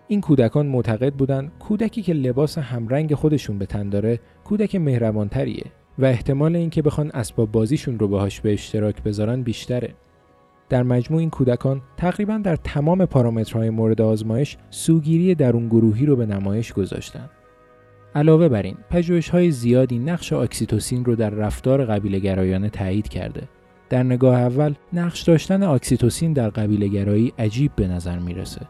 این 0.08 0.20
کودکان 0.20 0.66
معتقد 0.66 1.12
بودند 1.12 1.52
کودکی 1.58 2.02
که 2.02 2.12
لباس 2.12 2.58
همرنگ 2.58 3.14
خودشون 3.14 3.58
به 3.58 3.66
تن 3.66 3.88
داره 3.88 4.20
کودک 4.44 4.76
مهربانتریه 4.76 5.64
و 5.98 6.04
احتمال 6.04 6.56
اینکه 6.56 6.82
بخوان 6.82 7.10
اسباب 7.14 7.52
بازیشون 7.52 7.98
رو 7.98 8.08
باهاش 8.08 8.40
به 8.40 8.52
اشتراک 8.52 9.02
بذارن 9.02 9.42
بیشتره. 9.42 9.94
در 10.68 10.82
مجموع 10.82 11.20
این 11.20 11.30
کودکان 11.30 11.82
تقریبا 11.96 12.40
در 12.44 12.56
تمام 12.56 13.06
پارامترهای 13.06 13.70
مورد 13.70 14.00
آزمایش 14.00 14.56
سوگیری 14.70 15.34
درون 15.34 15.68
گروهی 15.68 16.06
رو 16.06 16.16
به 16.16 16.26
نمایش 16.26 16.72
گذاشتند. 16.72 17.30
علاوه 18.14 18.48
بر 18.48 18.62
این، 18.62 18.76
های 19.32 19.50
زیادی 19.50 19.98
نقش 19.98 20.32
اکسیتوسین 20.32 21.04
رو 21.04 21.16
در 21.16 21.30
رفتار 21.30 21.84
قبیله 21.84 22.18
گرایانه 22.18 22.68
تایید 22.68 23.08
کرده. 23.08 23.42
در 23.90 24.02
نگاه 24.02 24.40
اول 24.40 24.74
نقش 24.92 25.22
داشتن 25.22 25.62
اکسیتوسین 25.62 26.32
در 26.32 26.48
قبیله 26.48 26.88
گرایی 26.88 27.32
عجیب 27.38 27.72
به 27.76 27.88
نظر 27.88 28.18
می‌رسه. 28.18 28.60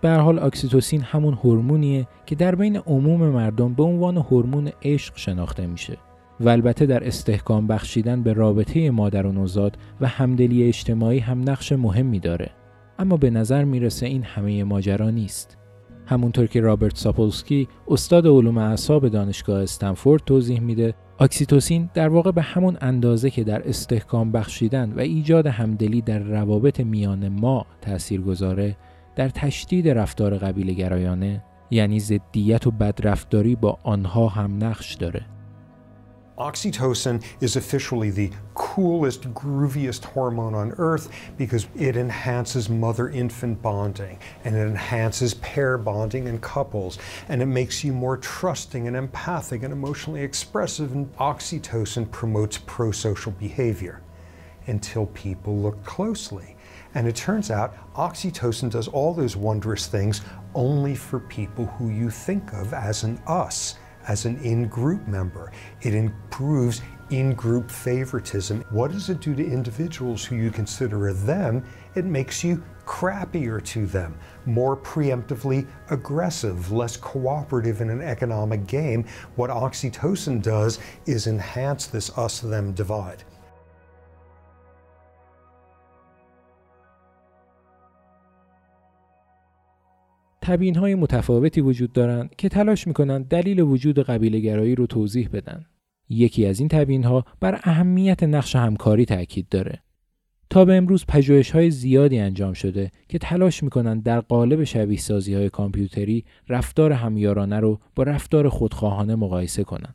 به 0.00 0.08
هر 0.08 0.18
حال 0.18 0.38
اکسیتوسین 0.38 1.00
همون 1.00 1.34
هورمونیه 1.34 2.06
که 2.26 2.34
در 2.34 2.54
بین 2.54 2.76
عموم 2.76 3.20
مردم 3.20 3.74
به 3.74 3.82
عنوان 3.82 4.16
هورمون 4.16 4.70
عشق 4.82 5.16
شناخته 5.16 5.66
میشه 5.66 5.98
و 6.42 6.48
البته 6.48 6.86
در 6.86 7.06
استحکام 7.06 7.66
بخشیدن 7.66 8.22
به 8.22 8.32
رابطه 8.32 8.90
مادر 8.90 9.26
و 9.26 9.32
نوزاد 9.32 9.78
و 10.00 10.06
همدلی 10.06 10.64
اجتماعی 10.64 11.18
هم 11.18 11.50
نقش 11.50 11.72
مهمی 11.72 12.20
داره. 12.20 12.50
اما 12.98 13.16
به 13.16 13.30
نظر 13.30 13.64
می‌رسه 13.64 14.06
این 14.06 14.22
همه 14.22 14.64
ماجرا 14.64 15.10
نیست. 15.10 15.58
همونطور 16.06 16.46
که 16.46 16.60
رابرت 16.60 16.96
ساپولسکی 16.96 17.68
استاد 17.88 18.26
علوم 18.26 18.58
اعصاب 18.58 19.08
دانشگاه 19.08 19.62
استنفورد 19.62 20.22
توضیح 20.26 20.60
میده 20.60 20.94
اکسیتوسین 21.20 21.90
در 21.94 22.08
واقع 22.08 22.30
به 22.30 22.42
همون 22.42 22.76
اندازه 22.80 23.30
که 23.30 23.44
در 23.44 23.68
استحکام 23.68 24.32
بخشیدن 24.32 24.92
و 24.92 25.00
ایجاد 25.00 25.46
همدلی 25.46 26.00
در 26.00 26.18
روابط 26.18 26.80
میان 26.80 27.28
ما 27.28 27.66
تأثیر 27.80 28.20
گذاره 28.20 28.76
در 29.16 29.28
تشدید 29.28 29.88
رفتار 29.88 30.38
قبیله 30.38 30.72
گرایانه 30.72 31.44
یعنی 31.70 32.00
ضدیت 32.00 32.66
و 32.66 32.70
بدرفتاری 32.70 33.56
با 33.56 33.78
آنها 33.82 34.28
هم 34.28 34.64
نقش 34.64 34.94
داره. 34.94 35.22
Oxytocin 36.42 37.22
is 37.40 37.54
officially 37.54 38.10
the 38.10 38.28
coolest, 38.54 39.32
grooviest 39.32 40.04
hormone 40.04 40.54
on 40.54 40.72
earth 40.72 41.08
because 41.38 41.68
it 41.76 41.96
enhances 41.96 42.68
mother 42.68 43.10
infant 43.10 43.62
bonding 43.62 44.18
and 44.42 44.56
it 44.56 44.66
enhances 44.66 45.34
pair 45.34 45.78
bonding 45.78 46.26
in 46.26 46.40
couples 46.40 46.98
and 47.28 47.40
it 47.40 47.46
makes 47.46 47.84
you 47.84 47.92
more 47.92 48.16
trusting 48.16 48.88
and 48.88 48.96
empathic 48.96 49.62
and 49.62 49.72
emotionally 49.72 50.22
expressive. 50.22 50.90
And 50.90 51.16
oxytocin 51.18 52.10
promotes 52.10 52.58
pro 52.66 52.90
social 52.90 53.30
behavior 53.30 54.02
until 54.66 55.06
people 55.06 55.56
look 55.56 55.84
closely. 55.84 56.56
And 56.96 57.06
it 57.06 57.14
turns 57.14 57.52
out 57.52 57.76
oxytocin 57.94 58.68
does 58.68 58.88
all 58.88 59.14
those 59.14 59.36
wondrous 59.36 59.86
things 59.86 60.22
only 60.56 60.96
for 60.96 61.20
people 61.20 61.66
who 61.66 61.88
you 61.88 62.10
think 62.10 62.52
of 62.52 62.74
as 62.74 63.04
an 63.04 63.22
us 63.28 63.76
as 64.08 64.24
an 64.24 64.38
in 64.38 64.68
group 64.68 65.06
member. 65.06 65.52
It 65.82 65.94
improves 65.94 66.82
in 67.10 67.34
group 67.34 67.70
favoritism. 67.70 68.64
What 68.70 68.92
does 68.92 69.10
it 69.10 69.20
do 69.20 69.34
to 69.34 69.44
individuals 69.44 70.24
who 70.24 70.36
you 70.36 70.50
consider 70.50 71.08
a 71.08 71.14
them? 71.14 71.64
It 71.94 72.04
makes 72.04 72.42
you 72.42 72.62
crappier 72.86 73.62
to 73.64 73.86
them, 73.86 74.18
more 74.46 74.76
preemptively 74.76 75.66
aggressive, 75.90 76.72
less 76.72 76.96
cooperative 76.96 77.80
in 77.80 77.90
an 77.90 78.02
economic 78.02 78.66
game. 78.66 79.04
What 79.36 79.50
oxytocin 79.50 80.42
does 80.42 80.78
is 81.06 81.26
enhance 81.26 81.86
this 81.86 82.16
us 82.18 82.40
them 82.40 82.72
divide. 82.72 83.24
تبیین 90.42 90.74
های 90.74 90.94
متفاوتی 90.94 91.60
وجود 91.60 91.92
دارند 91.92 92.36
که 92.38 92.48
تلاش 92.48 92.86
می‌کنند 92.86 93.28
دلیل 93.28 93.60
وجود 93.60 93.98
قبیله 93.98 94.40
گرایی 94.40 94.74
رو 94.74 94.86
توضیح 94.86 95.28
بدن. 95.32 95.64
یکی 96.08 96.46
از 96.46 96.58
این 96.58 96.68
تبیین 96.68 97.04
ها 97.04 97.24
بر 97.40 97.60
اهمیت 97.62 98.22
نقش 98.22 98.56
همکاری 98.56 99.04
تاکید 99.04 99.48
داره. 99.48 99.82
تا 100.50 100.64
به 100.64 100.76
امروز 100.76 101.04
پژوهش 101.08 101.50
های 101.50 101.70
زیادی 101.70 102.18
انجام 102.18 102.52
شده 102.52 102.90
که 103.08 103.18
تلاش 103.18 103.62
می‌کنند 103.62 104.02
در 104.02 104.20
قالب 104.20 104.64
شبیه 104.64 104.98
سازی 104.98 105.34
های 105.34 105.50
کامپیوتری 105.50 106.24
رفتار 106.48 106.92
همیارانه 106.92 107.60
رو 107.60 107.80
با 107.94 108.02
رفتار 108.02 108.48
خودخواهانه 108.48 109.14
مقایسه 109.14 109.64
کنند. 109.64 109.94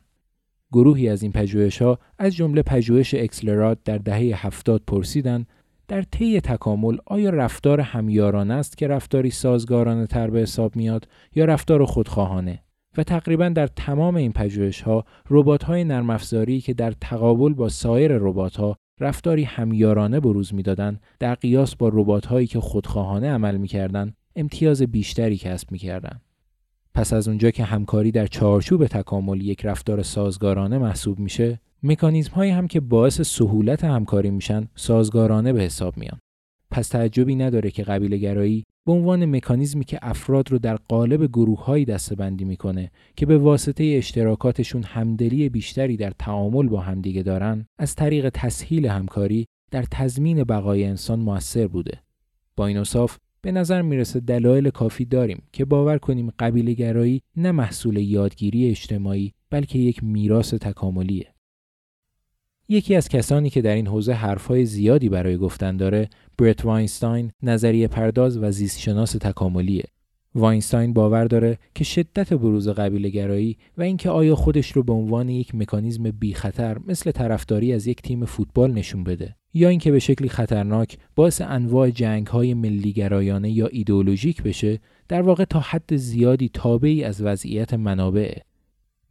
گروهی 0.72 1.08
از 1.08 1.22
این 1.22 1.32
پژوهش 1.32 1.82
ها 1.82 1.98
از 2.18 2.36
جمله 2.36 2.62
پژوهش 2.62 3.14
اکسلرات 3.14 3.78
در 3.84 3.98
دهه 3.98 4.46
70 4.46 4.82
پرسیدند 4.86 5.46
در 5.88 6.02
طی 6.02 6.40
تکامل 6.40 6.96
آیا 7.06 7.30
رفتار 7.30 7.80
همیارانه 7.80 8.54
است 8.54 8.78
که 8.78 8.86
رفتاری 8.86 9.30
سازگارانه 9.30 10.06
تر 10.06 10.30
به 10.30 10.40
حساب 10.40 10.76
میاد 10.76 11.08
یا 11.34 11.44
رفتار 11.44 11.84
خودخواهانه؟ 11.84 12.62
و 12.96 13.02
تقریبا 13.02 13.48
در 13.48 13.66
تمام 13.66 14.16
این 14.16 14.32
پژوهش 14.32 14.80
ها 14.80 15.04
ربات 15.30 15.64
های 15.64 15.84
نرم 15.84 16.10
افزاری 16.10 16.60
که 16.60 16.74
در 16.74 16.92
تقابل 17.00 17.52
با 17.52 17.68
سایر 17.68 18.12
ربات 18.12 18.56
ها 18.56 18.76
رفتاری 19.00 19.44
همیارانه 19.44 20.20
بروز 20.20 20.54
می‌دادند 20.54 21.00
در 21.18 21.34
قیاس 21.34 21.76
با 21.76 21.88
ربات 21.88 22.26
هایی 22.26 22.46
که 22.46 22.60
خودخواهانه 22.60 23.30
عمل 23.30 23.56
می‌کردند 23.56 24.16
امتیاز 24.36 24.82
بیشتری 24.82 25.36
کسب 25.36 25.72
می‌کردند. 25.72 26.20
پس 26.94 27.12
از 27.12 27.28
اونجا 27.28 27.50
که 27.50 27.64
همکاری 27.64 28.10
در 28.10 28.26
چارچوب 28.26 28.86
تکامل 28.86 29.40
یک 29.40 29.66
رفتار 29.66 30.02
سازگارانه 30.02 30.78
محسوب 30.78 31.18
میشه 31.18 31.60
مکانیزم 31.82 32.32
هایی 32.32 32.50
هم 32.50 32.68
که 32.68 32.80
باعث 32.80 33.20
سهولت 33.20 33.84
همکاری 33.84 34.30
میشن 34.30 34.68
سازگارانه 34.74 35.52
به 35.52 35.60
حساب 35.62 35.96
میان. 35.96 36.18
پس 36.70 36.88
تعجبی 36.88 37.34
نداره 37.34 37.70
که 37.70 37.82
قبیله 37.82 38.16
گرایی 38.16 38.64
به 38.86 38.92
عنوان 38.92 39.36
مکانیزمی 39.36 39.84
که 39.84 39.98
افراد 40.02 40.50
رو 40.50 40.58
در 40.58 40.76
قالب 40.76 41.26
گروه 41.26 41.64
هایی 41.64 41.84
دستبندی 41.84 42.44
می‌کنه 42.44 42.90
که 43.16 43.26
به 43.26 43.38
واسطه 43.38 43.94
اشتراکاتشون 43.98 44.82
همدلی 44.82 45.48
بیشتری 45.48 45.96
در 45.96 46.12
تعامل 46.18 46.68
با 46.68 46.80
همدیگه 46.80 47.22
دارن 47.22 47.66
از 47.78 47.94
طریق 47.94 48.28
تسهیل 48.34 48.86
همکاری 48.86 49.46
در 49.70 49.82
تضمین 49.90 50.44
بقای 50.44 50.84
انسان 50.84 51.20
موثر 51.20 51.66
بوده. 51.66 51.98
با 52.56 52.66
این 52.66 52.76
اصاف 52.76 53.16
به 53.42 53.52
نظر 53.52 53.82
می‌رسه 53.82 54.20
دلایل 54.20 54.70
کافی 54.70 55.04
داریم 55.04 55.42
که 55.52 55.64
باور 55.64 55.98
کنیم 55.98 56.32
قبیله 56.38 56.72
گرایی 56.72 57.22
نه 57.36 57.52
محصول 57.52 57.96
یادگیری 57.96 58.70
اجتماعی 58.70 59.32
بلکه 59.50 59.78
یک 59.78 60.04
میراث 60.04 60.54
تکاملیه. 60.54 61.34
یکی 62.68 62.94
از 62.94 63.08
کسانی 63.08 63.50
که 63.50 63.62
در 63.62 63.74
این 63.74 63.86
حوزه 63.86 64.12
حرفهای 64.12 64.66
زیادی 64.66 65.08
برای 65.08 65.36
گفتن 65.36 65.76
داره 65.76 66.08
برت 66.38 66.64
واینستاین 66.64 67.30
نظریه 67.42 67.88
پرداز 67.88 68.38
و 68.42 68.50
زیستشناس 68.50 69.12
تکاملیه. 69.12 69.84
واینستاین 70.34 70.92
باور 70.92 71.24
داره 71.24 71.58
که 71.74 71.84
شدت 71.84 72.32
بروز 72.32 72.68
قبیله 72.68 73.08
گرایی 73.08 73.56
و 73.78 73.82
اینکه 73.82 74.10
آیا 74.10 74.34
خودش 74.34 74.72
رو 74.72 74.82
به 74.82 74.92
عنوان 74.92 75.28
یک 75.28 75.54
مکانیزم 75.54 76.10
بی 76.10 76.34
خطر 76.34 76.78
مثل 76.86 77.10
طرفداری 77.10 77.72
از 77.72 77.86
یک 77.86 78.02
تیم 78.02 78.24
فوتبال 78.24 78.72
نشون 78.72 79.04
بده 79.04 79.36
یا 79.54 79.68
اینکه 79.68 79.90
به 79.90 79.98
شکلی 79.98 80.28
خطرناک 80.28 80.98
باعث 81.14 81.40
انواع 81.40 81.90
جنگ 81.90 82.26
های 82.26 82.54
ملی 82.54 82.92
گرایانه 82.92 83.50
یا 83.50 83.66
ایدئولوژیک 83.66 84.42
بشه 84.42 84.78
در 85.08 85.22
واقع 85.22 85.44
تا 85.44 85.60
حد 85.60 85.96
زیادی 85.96 86.50
تابعی 86.52 87.04
از 87.04 87.22
وضعیت 87.22 87.74
منابعه 87.74 88.42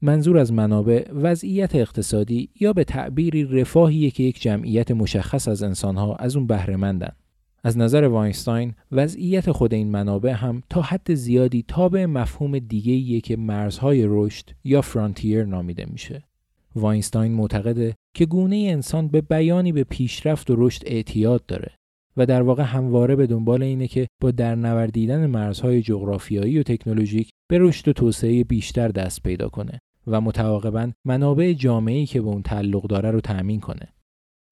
منظور 0.01 0.37
از 0.37 0.53
منابع 0.53 1.11
وضعیت 1.13 1.75
اقتصادی 1.75 2.49
یا 2.59 2.73
به 2.73 2.83
تعبیری 2.83 3.43
رفاهیه 3.43 4.11
که 4.11 4.23
یک 4.23 4.41
جمعیت 4.41 4.91
مشخص 4.91 5.47
از 5.47 5.63
انسانها 5.63 6.15
از 6.15 6.35
اون 6.35 6.47
بهرهمندن. 6.47 7.11
از 7.63 7.77
نظر 7.77 8.03
واینستاین 8.03 8.73
وضعیت 8.91 9.51
خود 9.51 9.73
این 9.73 9.91
منابع 9.91 10.31
هم 10.31 10.63
تا 10.69 10.81
حد 10.81 11.13
زیادی 11.13 11.65
تابع 11.67 12.05
مفهوم 12.05 12.59
دیگه 12.59 13.21
که 13.21 13.37
مرزهای 13.37 14.05
رشد 14.07 14.49
یا 14.63 14.81
فرانتیر 14.81 15.45
نامیده 15.45 15.85
میشه. 15.85 16.23
واینستاین 16.75 17.31
معتقده 17.31 17.95
که 18.13 18.25
گونه 18.25 18.55
انسان 18.55 19.07
به 19.07 19.21
بیانی 19.21 19.71
به 19.71 19.83
پیشرفت 19.83 20.49
و 20.49 20.55
رشد 20.57 20.81
اعتیاد 20.85 21.45
داره 21.45 21.71
و 22.17 22.25
در 22.25 22.41
واقع 22.41 22.63
همواره 22.63 23.15
به 23.15 23.27
دنبال 23.27 23.63
اینه 23.63 23.87
که 23.87 24.07
با 24.21 24.31
درنوردیدن 24.31 25.25
مرزهای 25.25 25.81
جغرافیایی 25.81 26.59
و 26.59 26.63
تکنولوژیک 26.63 27.29
به 27.49 27.57
رشد 27.59 27.87
و 27.87 27.93
توسعه 27.93 28.43
بیشتر 28.43 28.87
دست 28.87 29.23
پیدا 29.23 29.49
کنه 29.49 29.79
و 30.07 30.21
متعاقبا 30.21 30.91
منابع 31.05 31.53
جامعه‌ای 31.53 32.05
که 32.05 32.21
به 32.21 32.27
اون 32.27 32.41
تعلق 32.41 32.87
داره 32.87 33.11
رو 33.11 33.21
تأمین 33.21 33.59
کنه. 33.59 33.93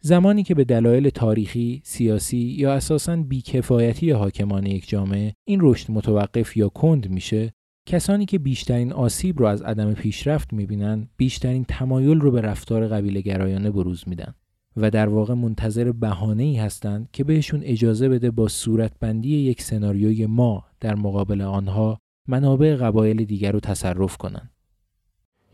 زمانی 0.01 0.43
که 0.43 0.55
به 0.55 0.63
دلایل 0.63 1.09
تاریخی، 1.09 1.81
سیاسی 1.83 2.37
یا 2.37 2.73
اساساً 2.73 3.15
بیکفایتی 3.15 4.11
حاکمان 4.11 4.65
یک 4.65 4.89
جامعه 4.89 5.33
این 5.47 5.59
رشد 5.61 5.91
متوقف 5.91 6.57
یا 6.57 6.69
کند 6.69 7.09
میشه، 7.09 7.53
کسانی 7.87 8.25
که 8.25 8.39
بیشترین 8.39 8.93
آسیب 8.93 9.39
رو 9.39 9.45
از 9.45 9.61
عدم 9.61 9.93
پیشرفت 9.93 10.53
می‌بینن، 10.53 11.09
بیشترین 11.17 11.65
تمایل 11.67 12.19
رو 12.19 12.31
به 12.31 12.41
رفتار 12.41 12.87
قبیله 12.87 13.21
گرایانه 13.21 13.71
بروز 13.71 14.03
میدن 14.07 14.33
و 14.77 14.89
در 14.89 15.09
واقع 15.09 15.33
منتظر 15.33 15.91
بهانه 15.91 16.43
ای 16.43 16.55
هستند 16.55 17.09
که 17.11 17.23
بهشون 17.23 17.61
اجازه 17.63 18.09
بده 18.09 18.31
با 18.31 18.47
صورتبندی 18.47 19.37
یک 19.37 19.61
سناریوی 19.61 20.25
ما 20.25 20.65
در 20.79 20.95
مقابل 20.95 21.41
آنها 21.41 21.99
منابع 22.27 22.75
قبایل 22.75 23.25
دیگر 23.25 23.51
رو 23.51 23.59
تصرف 23.59 24.17
کنند. 24.17 24.54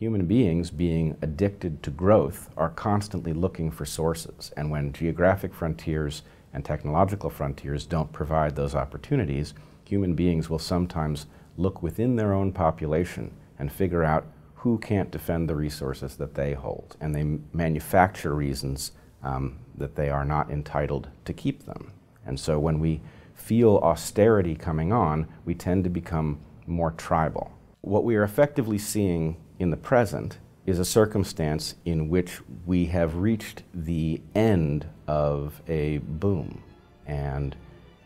Human 0.02 0.26
beings, 0.26 0.72
being 0.72 1.16
addicted 1.22 1.84
to 1.84 1.92
growth, 1.92 2.50
are 2.58 2.72
constantly 2.72 3.34
looking 3.34 3.70
for 3.70 3.86
sources. 3.86 4.52
And 4.58 4.72
when 4.72 4.94
geographic 4.94 5.54
frontiers 5.54 6.24
and 6.52 6.66
technological 6.66 7.30
frontiers 7.30 7.86
don't 7.86 8.12
provide 8.12 8.56
those 8.56 8.74
opportunities, 8.74 9.54
human 9.86 10.16
beings 10.16 10.50
will 10.50 10.58
sometimes 10.58 11.28
look 11.56 11.84
within 11.84 12.16
their 12.16 12.34
own 12.34 12.52
population 12.52 13.32
and 13.60 13.72
figure 13.72 14.04
out 14.04 14.26
who 14.56 14.80
can't 14.80 15.12
defend 15.12 15.48
the 15.48 15.56
resources 15.56 16.16
that 16.16 16.34
they 16.34 16.56
hold. 16.56 16.98
And 17.00 17.14
they 17.14 17.38
manufacture 17.56 18.34
reasons 18.34 18.94
um, 19.22 19.60
that 19.78 19.96
they 19.96 20.10
are 20.10 20.26
not 20.26 20.50
entitled 20.50 21.10
to 21.26 21.34
keep 21.34 21.68
them. 21.68 21.94
And 22.26 22.40
so 22.40 22.58
when 22.58 22.80
we 22.80 23.02
feel 23.36 23.78
austerity 23.84 24.56
coming 24.56 24.92
on, 24.92 25.28
we 25.46 25.54
tend 25.54 25.84
to 25.84 25.92
become 25.92 26.40
more 26.66 26.90
tribal. 26.90 27.52
What 27.82 28.04
we 28.04 28.16
are 28.16 28.24
effectively 28.24 28.80
seeing 28.80 29.38
in 29.62 29.69
the 29.69 29.78
present 29.78 30.39
is 30.65 30.80
a 30.80 30.86
circumstance 30.86 31.76
in 31.86 32.10
which 32.10 32.41
we 32.65 32.88
have 32.88 33.17
reached 33.17 33.62
the 33.76 34.19
end 34.34 34.88
of 35.08 35.62
a 35.67 36.00
boom. 36.00 36.63
And 37.06 37.56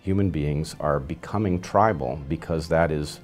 human 0.01 0.31
beings 0.31 0.75
are 0.81 0.99
becoming 0.99 1.61
tribal 1.61 2.19
because 2.27 2.67
that 2.67 2.91
is, 2.91 3.21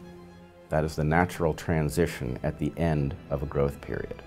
that 0.69 0.85
is 0.85 0.95
the 0.95 1.03
natural 1.03 1.53
transition 1.53 2.39
at 2.41 2.57
the 2.57 2.71
end 2.77 3.15
of 3.29 3.43
a 3.43 3.45
growth 3.45 3.81
period. 3.81 4.21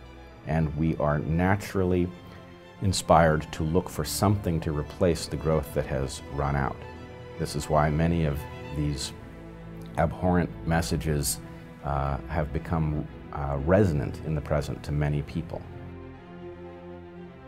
And 0.47 0.77
we 0.77 0.97
are 0.99 1.19
naturally 1.19 2.07
inspired 2.83 3.51
to 3.53 3.63
look 3.63 3.89
for 3.89 4.05
something 4.05 4.61
to 4.61 4.73
replace 4.73 5.25
the 5.27 5.37
growth 5.37 5.73
that 5.73 5.87
has 5.87 6.21
run 6.35 6.57
out. 6.57 6.77
This 7.39 7.57
is 7.57 7.71
why 7.71 7.89
many 7.89 8.27
of 8.27 8.39
these 8.77 9.15
abhorrent 9.97 10.51
messages 10.67 11.41
uh, 11.85 12.19
have 12.29 12.53
become 12.53 13.07
uh, 13.35 13.57
resonant 13.67 14.15
in 14.27 14.35
the 14.35 14.41
present 14.51 14.83
to 14.83 14.93
many 14.93 15.23
people. 15.35 15.61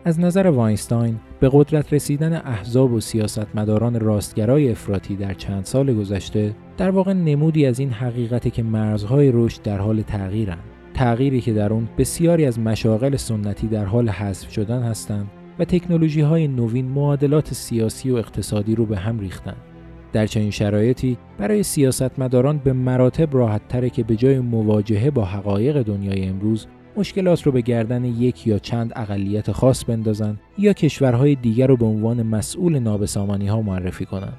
از 0.05 0.21
نظر 0.21 0.47
واینستاین 0.47 1.19
به 1.41 1.51
قدرت 1.53 1.93
رسیدن 1.93 2.33
احزاب 2.33 2.93
و 2.93 3.01
سیاستمداران 3.01 4.01
راستگرای 4.01 4.71
افراطی 4.71 5.17
در 5.17 5.35
چند 5.35 5.65
سال 5.65 5.95
گذشته 5.95 6.55
در 6.77 6.91
واقع 6.91 7.13
نمودی 7.13 7.67
از 7.67 7.79
این 7.79 7.91
حقیقت 7.91 8.53
که 8.53 8.63
مرزهای 8.63 9.31
رشد 9.35 9.63
در 9.63 9.79
حال 9.79 10.03
تغییرند 10.03 10.65
تغییری 10.95 11.41
که 11.41 11.53
در 11.53 11.73
اون 11.73 11.89
بسیاری 11.99 12.47
از 12.47 12.59
مشاغل 12.59 13.17
سنتی 13.17 13.67
در 13.67 13.85
حال 13.85 14.09
حذف 14.09 14.53
شدن 14.53 14.83
هستند 14.83 15.31
و 15.59 15.65
تکنولوژی 15.65 16.21
های 16.21 16.49
نوین 16.49 16.89
معادلات 16.89 17.55
سیاسی 17.55 18.11
و 18.11 18.17
اقتصادی 18.17 18.75
رو 18.75 18.87
به 18.87 18.97
هم 18.97 19.19
ریختند 19.19 19.76
در 20.13 20.27
چنین 20.27 20.51
شرایطی 20.51 21.19
برای 21.39 21.63
سیاستمداران 21.63 22.59
به 22.59 22.73
مراتب 22.73 23.37
راحت 23.37 23.69
تره 23.69 23.91
که 23.91 24.03
به 24.05 24.17
جای 24.17 24.41
مواجهه 24.41 25.11
با 25.11 25.25
حقایق 25.25 25.83
دنیای 25.83 26.25
امروز 26.25 26.67
مشکلات 26.97 27.43
رو 27.43 27.53
به 27.53 27.61
گردن 27.61 28.05
یک 28.05 28.47
یا 28.47 28.59
چند 28.59 28.93
اقلیت 28.97 29.53
خاص 29.53 29.85
بندازن 29.85 30.39
یا 30.59 30.73
کشورهای 30.73 31.35
دیگر 31.35 31.67
رو 31.67 31.77
به 31.77 31.85
عنوان 31.85 32.23
مسئول 32.23 32.79
نابسامانی 32.79 33.47
ها 33.47 33.63
معرفی 33.63 34.05
کنند. 34.05 34.39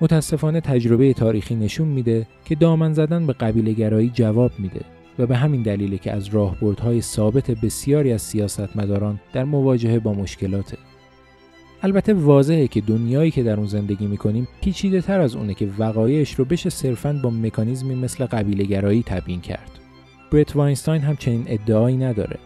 متاسفانه 0.00 0.60
تجربه 0.60 1.12
تاریخی 1.12 1.54
نشون 1.54 1.88
میده 1.88 2.26
که 2.44 2.54
دامن 2.54 2.92
زدن 2.92 3.26
به 3.26 3.32
قبیله 3.32 3.72
گرایی 3.72 4.10
جواب 4.14 4.50
میده 4.58 4.80
و 5.18 5.26
به 5.26 5.36
همین 5.36 5.62
دلیله 5.62 5.98
که 5.98 6.12
از 6.12 6.28
راهبردهای 6.28 7.00
ثابت 7.00 7.50
بسیاری 7.50 8.12
از 8.12 8.22
سیاستمداران 8.22 9.20
در 9.32 9.44
مواجهه 9.44 9.98
با 9.98 10.12
مشکلاته. 10.12 10.76
البته 11.82 12.14
واضحه 12.14 12.68
که 12.68 12.80
دنیایی 12.80 13.30
که 13.30 13.42
در 13.42 13.56
اون 13.56 13.66
زندگی 13.66 14.06
می‌کنیم 14.06 14.48
پیچیده 14.60 15.00
تر 15.00 15.20
از 15.20 15.36
اونه 15.36 15.54
که 15.54 15.68
وقایعش 15.78 16.34
رو 16.34 16.44
بشه 16.44 16.70
صرفاً 16.70 17.20
با 17.22 17.30
مکانیزمی 17.30 17.94
مثل 17.94 18.26
قبیله 18.26 18.64
گرایی 18.64 19.02
تبیین 19.06 19.40
کرد. 19.40 19.70
برت 20.32 20.56
واینستاین 20.56 21.02
هم 21.02 21.16
چنین 21.16 21.44
ادعایی 21.46 21.96
نداره. 21.96 22.38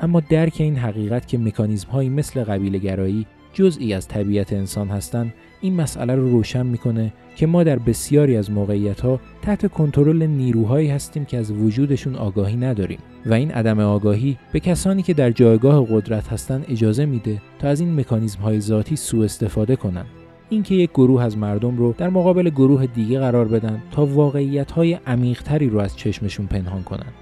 اما 0.00 0.20
درک 0.20 0.56
این 0.58 0.76
حقیقت 0.76 1.28
که 1.28 1.38
مکانیزم 1.38 1.88
هایی 1.88 2.08
مثل 2.08 2.44
قبیله 2.44 2.78
گرایی 2.78 3.26
جزئی 3.52 3.94
از 3.94 4.08
طبیعت 4.08 4.52
انسان 4.52 4.88
هستند 4.88 5.34
این 5.60 5.76
مسئله 5.76 6.14
رو 6.14 6.30
روشن 6.30 6.66
می‌کنه 6.66 7.12
که 7.36 7.46
ما 7.46 7.64
در 7.64 7.78
بسیاری 7.78 8.36
از 8.36 8.50
موقعیت 8.50 9.00
ها 9.00 9.20
تحت 9.42 9.70
کنترل 9.70 10.22
نیروهایی 10.22 10.88
هستیم 10.88 11.24
که 11.24 11.38
از 11.38 11.50
وجودشون 11.50 12.16
آگاهی 12.16 12.56
نداریم 12.56 12.98
و 13.26 13.34
این 13.34 13.50
عدم 13.50 13.80
آگاهی 13.80 14.38
به 14.52 14.60
کسانی 14.60 15.02
که 15.02 15.14
در 15.14 15.30
جایگاه 15.30 15.86
قدرت 15.90 16.28
هستند 16.28 16.66
اجازه 16.68 17.06
میده 17.06 17.42
تا 17.58 17.68
از 17.68 17.80
این 17.80 18.00
مکانیزم 18.00 18.40
های 18.40 18.60
ذاتی 18.60 18.96
سوء 18.96 19.24
استفاده 19.24 19.76
کنند. 19.76 20.06
اینکه 20.48 20.74
یک 20.74 20.90
گروه 20.90 21.22
از 21.22 21.38
مردم 21.38 21.76
رو 21.76 21.94
در 21.98 22.08
مقابل 22.08 22.50
گروه 22.50 22.86
دیگه 22.86 23.18
قرار 23.18 23.48
بدن 23.48 23.82
تا 23.90 24.06
واقعیت 24.06 24.70
های 24.70 24.98
عمیقتری 25.06 25.68
رو 25.68 25.78
از 25.78 25.96
چشمشون 25.96 26.46
پنهان 26.46 26.82
کنند 26.82 27.12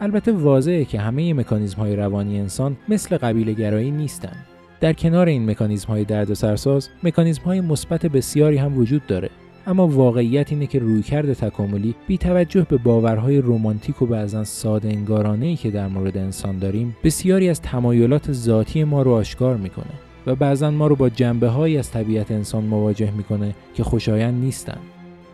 البته 0.00 0.32
واضحه 0.32 0.84
که 0.84 1.00
همه 1.00 1.34
مکانیزم 1.34 1.76
های 1.76 1.96
روانی 1.96 2.40
انسان 2.40 2.76
مثل 2.88 3.16
قبیله 3.16 3.52
گرایی 3.52 3.90
نیستند 3.90 4.46
در 4.82 4.92
کنار 4.92 5.26
این 5.26 5.50
مکانیزم 5.50 5.88
های 5.88 6.04
درد 6.04 6.34
سرساز 6.34 6.88
مکانیزم 7.02 7.42
های 7.42 7.60
مثبت 7.60 8.06
بسیاری 8.06 8.56
هم 8.56 8.78
وجود 8.78 9.06
داره. 9.06 9.30
اما 9.66 9.88
واقعیت 9.88 10.52
اینه 10.52 10.66
که 10.66 10.78
رویکرد 10.78 11.32
تکاملی 11.32 11.94
بی 12.06 12.18
توجه 12.18 12.66
به 12.68 12.76
باورهای 12.76 13.40
رمانتیک 13.40 14.02
و 14.02 14.06
بعضا 14.06 14.44
ساده 14.44 14.88
انگارانه 14.88 15.46
ای 15.46 15.56
که 15.56 15.70
در 15.70 15.88
مورد 15.88 16.16
انسان 16.16 16.58
داریم 16.58 16.96
بسیاری 17.04 17.48
از 17.48 17.60
تمایلات 17.60 18.32
ذاتی 18.32 18.84
ما 18.84 19.02
رو 19.02 19.12
آشکار 19.12 19.56
می‌کنه 19.56 19.92
و 20.26 20.34
بعضا 20.34 20.70
ما 20.70 20.86
رو 20.86 20.96
با 20.96 21.08
جنبه 21.08 21.48
هایی 21.48 21.78
از 21.78 21.90
طبیعت 21.90 22.30
انسان 22.30 22.64
مواجه 22.64 23.10
می‌کنه 23.10 23.54
که 23.74 23.84
خوشایند 23.84 24.44
نیستن 24.44 24.78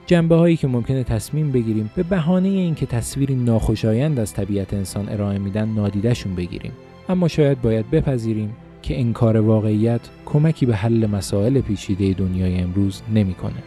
جنبه 0.06 0.34
هایی 0.34 0.56
که 0.56 0.66
ممکنه 0.66 1.04
تصمیم 1.04 1.52
بگیریم 1.52 1.90
به 1.96 2.02
بهانه 2.02 2.48
اینکه 2.48 2.86
تصویری 2.86 3.34
ناخوشایند 3.34 4.18
از 4.18 4.34
طبیعت 4.34 4.74
انسان 4.74 5.08
ارائه 5.08 5.38
میدن 5.38 5.68
نادیدشون 5.68 6.34
بگیریم. 6.34 6.72
اما 7.08 7.28
شاید 7.28 7.62
باید 7.62 7.90
بپذیریم 7.90 8.56
که 8.88 9.00
انکار 9.00 9.36
واقعیت 9.36 10.00
کمکی 10.26 10.66
به 10.66 10.76
حل 10.76 11.06
مسائل 11.06 11.60
پیچیده 11.60 12.12
دنیای 12.12 12.58
امروز 12.58 13.02
نمی‌کنه. 13.14 13.62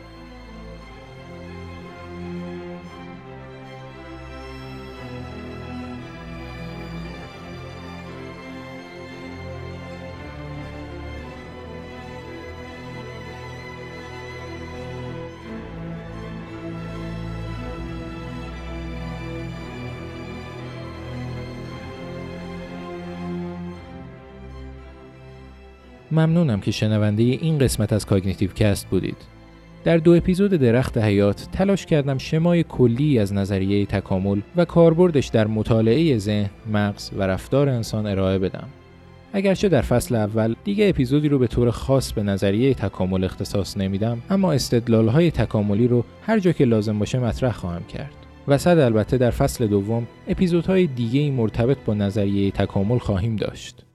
ممنونم 26.12 26.60
که 26.60 26.71
شنونده 26.71 27.24
این 27.24 27.58
قسمت 27.58 27.93
از 27.93 28.06
Cognitive 28.06 28.52
Cast 28.52 28.88
بودید. 28.88 29.17
در 29.84 29.97
دو 29.97 30.12
اپیزود 30.12 30.52
درخت 30.52 30.97
حیات 30.97 31.47
تلاش 31.52 31.86
کردم 31.86 32.17
شمای 32.17 32.63
کلی 32.63 33.19
از 33.19 33.33
نظریه 33.33 33.86
تکامل 33.86 34.42
و 34.56 34.65
کاربردش 34.65 35.27
در 35.27 35.48
مطالعه 35.48 36.17
ذهن، 36.17 36.50
مغز 36.73 37.12
و 37.17 37.23
رفتار 37.23 37.69
انسان 37.69 38.08
ارائه 38.08 38.40
بدم. 38.40 38.67
اگرچه 39.33 39.69
در 39.69 39.81
فصل 39.81 40.15
اول 40.15 40.56
دیگه 40.63 40.90
اپیزودی 40.90 41.29
رو 41.29 41.40
به 41.40 41.48
طور 41.48 41.71
خاص 41.71 42.13
به 42.13 42.23
نظریه 42.23 42.73
تکامل 42.73 43.23
اختصاص 43.23 43.77
نمیدم 43.77 44.21
اما 44.29 44.52
استدلال 44.54 45.08
های 45.08 45.31
تکاملی 45.31 45.88
رو 45.88 46.06
هر 46.21 46.40
جا 46.40 46.52
که 46.52 46.65
لازم 46.65 47.00
باشه 47.00 47.19
مطرح 47.19 47.52
خواهم 47.52 47.83
کرد. 47.83 48.13
و 48.48 48.58
صد 48.58 48.77
البته 48.77 49.17
در 49.17 49.31
فصل 49.31 49.67
دوم 49.67 50.08
اپیزودهای 50.27 50.88
دیگه 50.88 51.31
مرتبط 51.31 51.77
با 51.86 51.94
نظریه 51.94 52.52
تکامل 52.52 52.98
خواهیم 52.98 53.36
داشت. 53.36 53.86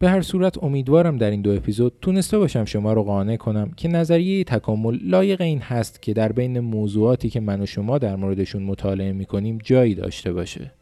به 0.00 0.08
هر 0.08 0.22
صورت 0.22 0.64
امیدوارم 0.64 1.16
در 1.16 1.30
این 1.30 1.42
دو 1.42 1.50
اپیزود 1.50 1.92
تونسته 2.00 2.38
باشم 2.38 2.64
شما 2.64 2.92
رو 2.92 3.02
قانع 3.02 3.36
کنم 3.36 3.70
که 3.76 3.88
نظریه 3.88 4.44
تکامل 4.44 4.98
لایق 5.02 5.40
این 5.40 5.58
هست 5.58 6.02
که 6.02 6.12
در 6.12 6.32
بین 6.32 6.60
موضوعاتی 6.60 7.30
که 7.30 7.40
من 7.40 7.60
و 7.60 7.66
شما 7.66 7.98
در 7.98 8.16
موردشون 8.16 8.62
مطالعه 8.62 9.12
می‌کنیم 9.12 9.58
جایی 9.64 9.94
داشته 9.94 10.32
باشه. 10.32 10.72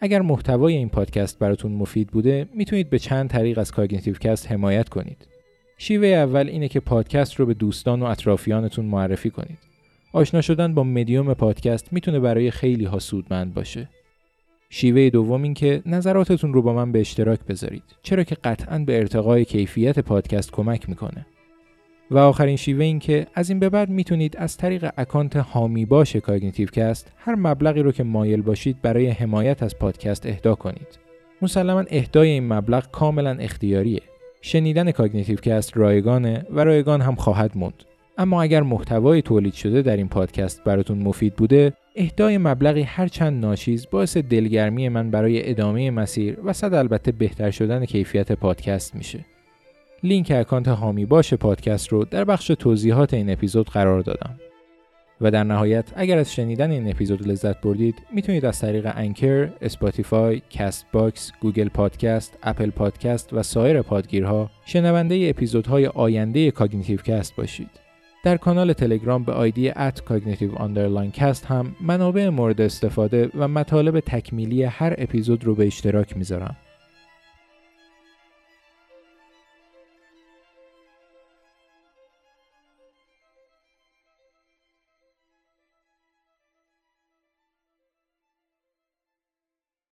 اگر 0.00 0.22
محتوای 0.22 0.76
این 0.76 0.88
پادکست 0.88 1.38
براتون 1.38 1.72
مفید 1.72 2.08
بوده 2.08 2.46
می‌تونید 2.54 2.90
به 2.90 2.98
چند 2.98 3.30
طریق 3.30 3.58
از 3.58 3.72
Cognitive 3.72 4.14
Cast 4.14 4.52
حمایت 4.52 4.88
کنید. 4.88 5.28
شیوه 5.78 6.08
اول 6.08 6.48
اینه 6.48 6.68
که 6.68 6.80
پادکست 6.80 7.34
رو 7.34 7.46
به 7.46 7.54
دوستان 7.54 8.02
و 8.02 8.04
اطرافیانتون 8.04 8.84
معرفی 8.84 9.30
کنید. 9.30 9.58
آشنا 10.12 10.40
شدن 10.40 10.74
با 10.74 10.84
مدیوم 10.84 11.34
پادکست 11.34 11.92
می‌تونه 11.92 12.20
برای 12.20 12.50
خیلی 12.50 12.84
ها 12.84 12.98
سودمند 12.98 13.54
باشه. 13.54 13.88
شیوه 14.70 15.10
دوم 15.10 15.42
این 15.42 15.54
که 15.54 15.82
نظراتتون 15.86 16.52
رو 16.52 16.62
با 16.62 16.72
من 16.72 16.92
به 16.92 17.00
اشتراک 17.00 17.40
بذارید 17.48 17.82
چرا 18.02 18.24
که 18.24 18.34
قطعا 18.34 18.78
به 18.78 18.98
ارتقای 18.98 19.44
کیفیت 19.44 19.98
پادکست 19.98 20.52
کمک 20.52 20.88
می‌کنه 20.88 21.26
و 22.10 22.18
آخرین 22.18 22.56
شیوه 22.56 22.84
این 22.84 22.98
که 22.98 23.26
از 23.34 23.50
این 23.50 23.58
به 23.58 23.68
بعد 23.68 23.88
می‌تونید 23.88 24.36
از 24.36 24.56
طریق 24.56 24.90
اکانت 24.96 25.36
هامی 25.36 25.84
باش 25.84 26.16
Cognitive 26.16 26.68
Cast 26.68 27.12
هر 27.16 27.34
مبلغی 27.34 27.82
رو 27.82 27.92
که 27.92 28.02
مایل 28.02 28.42
باشید 28.42 28.82
برای 28.82 29.06
حمایت 29.06 29.62
از 29.62 29.78
پادکست 29.78 30.26
اهدا 30.26 30.54
کنید. 30.54 30.98
مسلما 31.42 31.84
اهدای 31.90 32.28
این 32.28 32.52
مبلغ 32.52 32.90
کاملا 32.90 33.30
اختیاریه. 33.30 34.02
شنیدن 34.40 34.90
Cognitive 34.90 35.36
Cast 35.36 35.76
رایگانه 35.76 36.46
و 36.50 36.64
رایگان 36.64 37.00
هم 37.00 37.14
خواهد 37.14 37.50
موند. 37.54 37.84
اما 38.18 38.42
اگر 38.42 38.62
محتوای 38.62 39.22
تولید 39.22 39.52
شده 39.52 39.82
در 39.82 39.96
این 39.96 40.08
پادکست 40.08 40.64
براتون 40.64 40.98
مفید 40.98 41.34
بوده، 41.34 41.72
اهدای 42.00 42.38
مبلغی 42.38 42.82
هر 42.82 43.08
چند 43.08 43.44
ناچیز 43.44 43.86
باعث 43.90 44.16
دلگرمی 44.16 44.88
من 44.88 45.10
برای 45.10 45.50
ادامه 45.50 45.90
مسیر 45.90 46.40
و 46.44 46.52
صد 46.52 46.74
البته 46.74 47.12
بهتر 47.12 47.50
شدن 47.50 47.84
کیفیت 47.84 48.32
پادکست 48.32 48.94
میشه. 48.94 49.24
لینک 50.02 50.32
اکانت 50.34 50.68
هامی 50.68 51.04
باش 51.04 51.34
پادکست 51.34 51.88
رو 51.88 52.04
در 52.04 52.24
بخش 52.24 52.46
توضیحات 52.46 53.14
این 53.14 53.30
اپیزود 53.30 53.68
قرار 53.70 54.00
دادم. 54.00 54.40
و 55.20 55.30
در 55.30 55.44
نهایت 55.44 55.92
اگر 55.96 56.18
از 56.18 56.34
شنیدن 56.34 56.70
این 56.70 56.90
اپیزود 56.90 57.28
لذت 57.28 57.60
بردید 57.60 57.94
می‌تونید 58.14 58.44
از 58.44 58.60
طریق 58.60 58.92
Anchor، 58.94 59.50
Spotify، 59.62 60.42
Castbox، 60.50 61.32
Google 61.40 61.68
Podcast، 61.68 62.38
Apple 62.42 62.70
Podcast 62.70 63.32
و 63.32 63.42
سایر 63.42 63.82
پادگیرها 63.82 64.50
شنونده 64.66 65.26
اپیزودهای 65.30 65.86
آینده 65.86 66.50
Cognitive 66.50 66.98
Cast 66.98 67.36
باشید. 67.36 67.87
در 68.22 68.36
کانال 68.36 68.72
تلگرام 68.72 69.24
به 69.24 69.32
آیدی 69.32 69.68
ات 69.68 70.04
کاگنیتیو 70.04 70.50
هم 71.44 71.76
منابع 71.80 72.28
مورد 72.28 72.60
استفاده 72.60 73.30
و 73.34 73.48
مطالب 73.48 74.00
تکمیلی 74.00 74.62
هر 74.62 74.94
اپیزود 74.98 75.44
رو 75.44 75.54
به 75.54 75.66
اشتراک 75.66 76.16
می‌ذارم. 76.16 76.56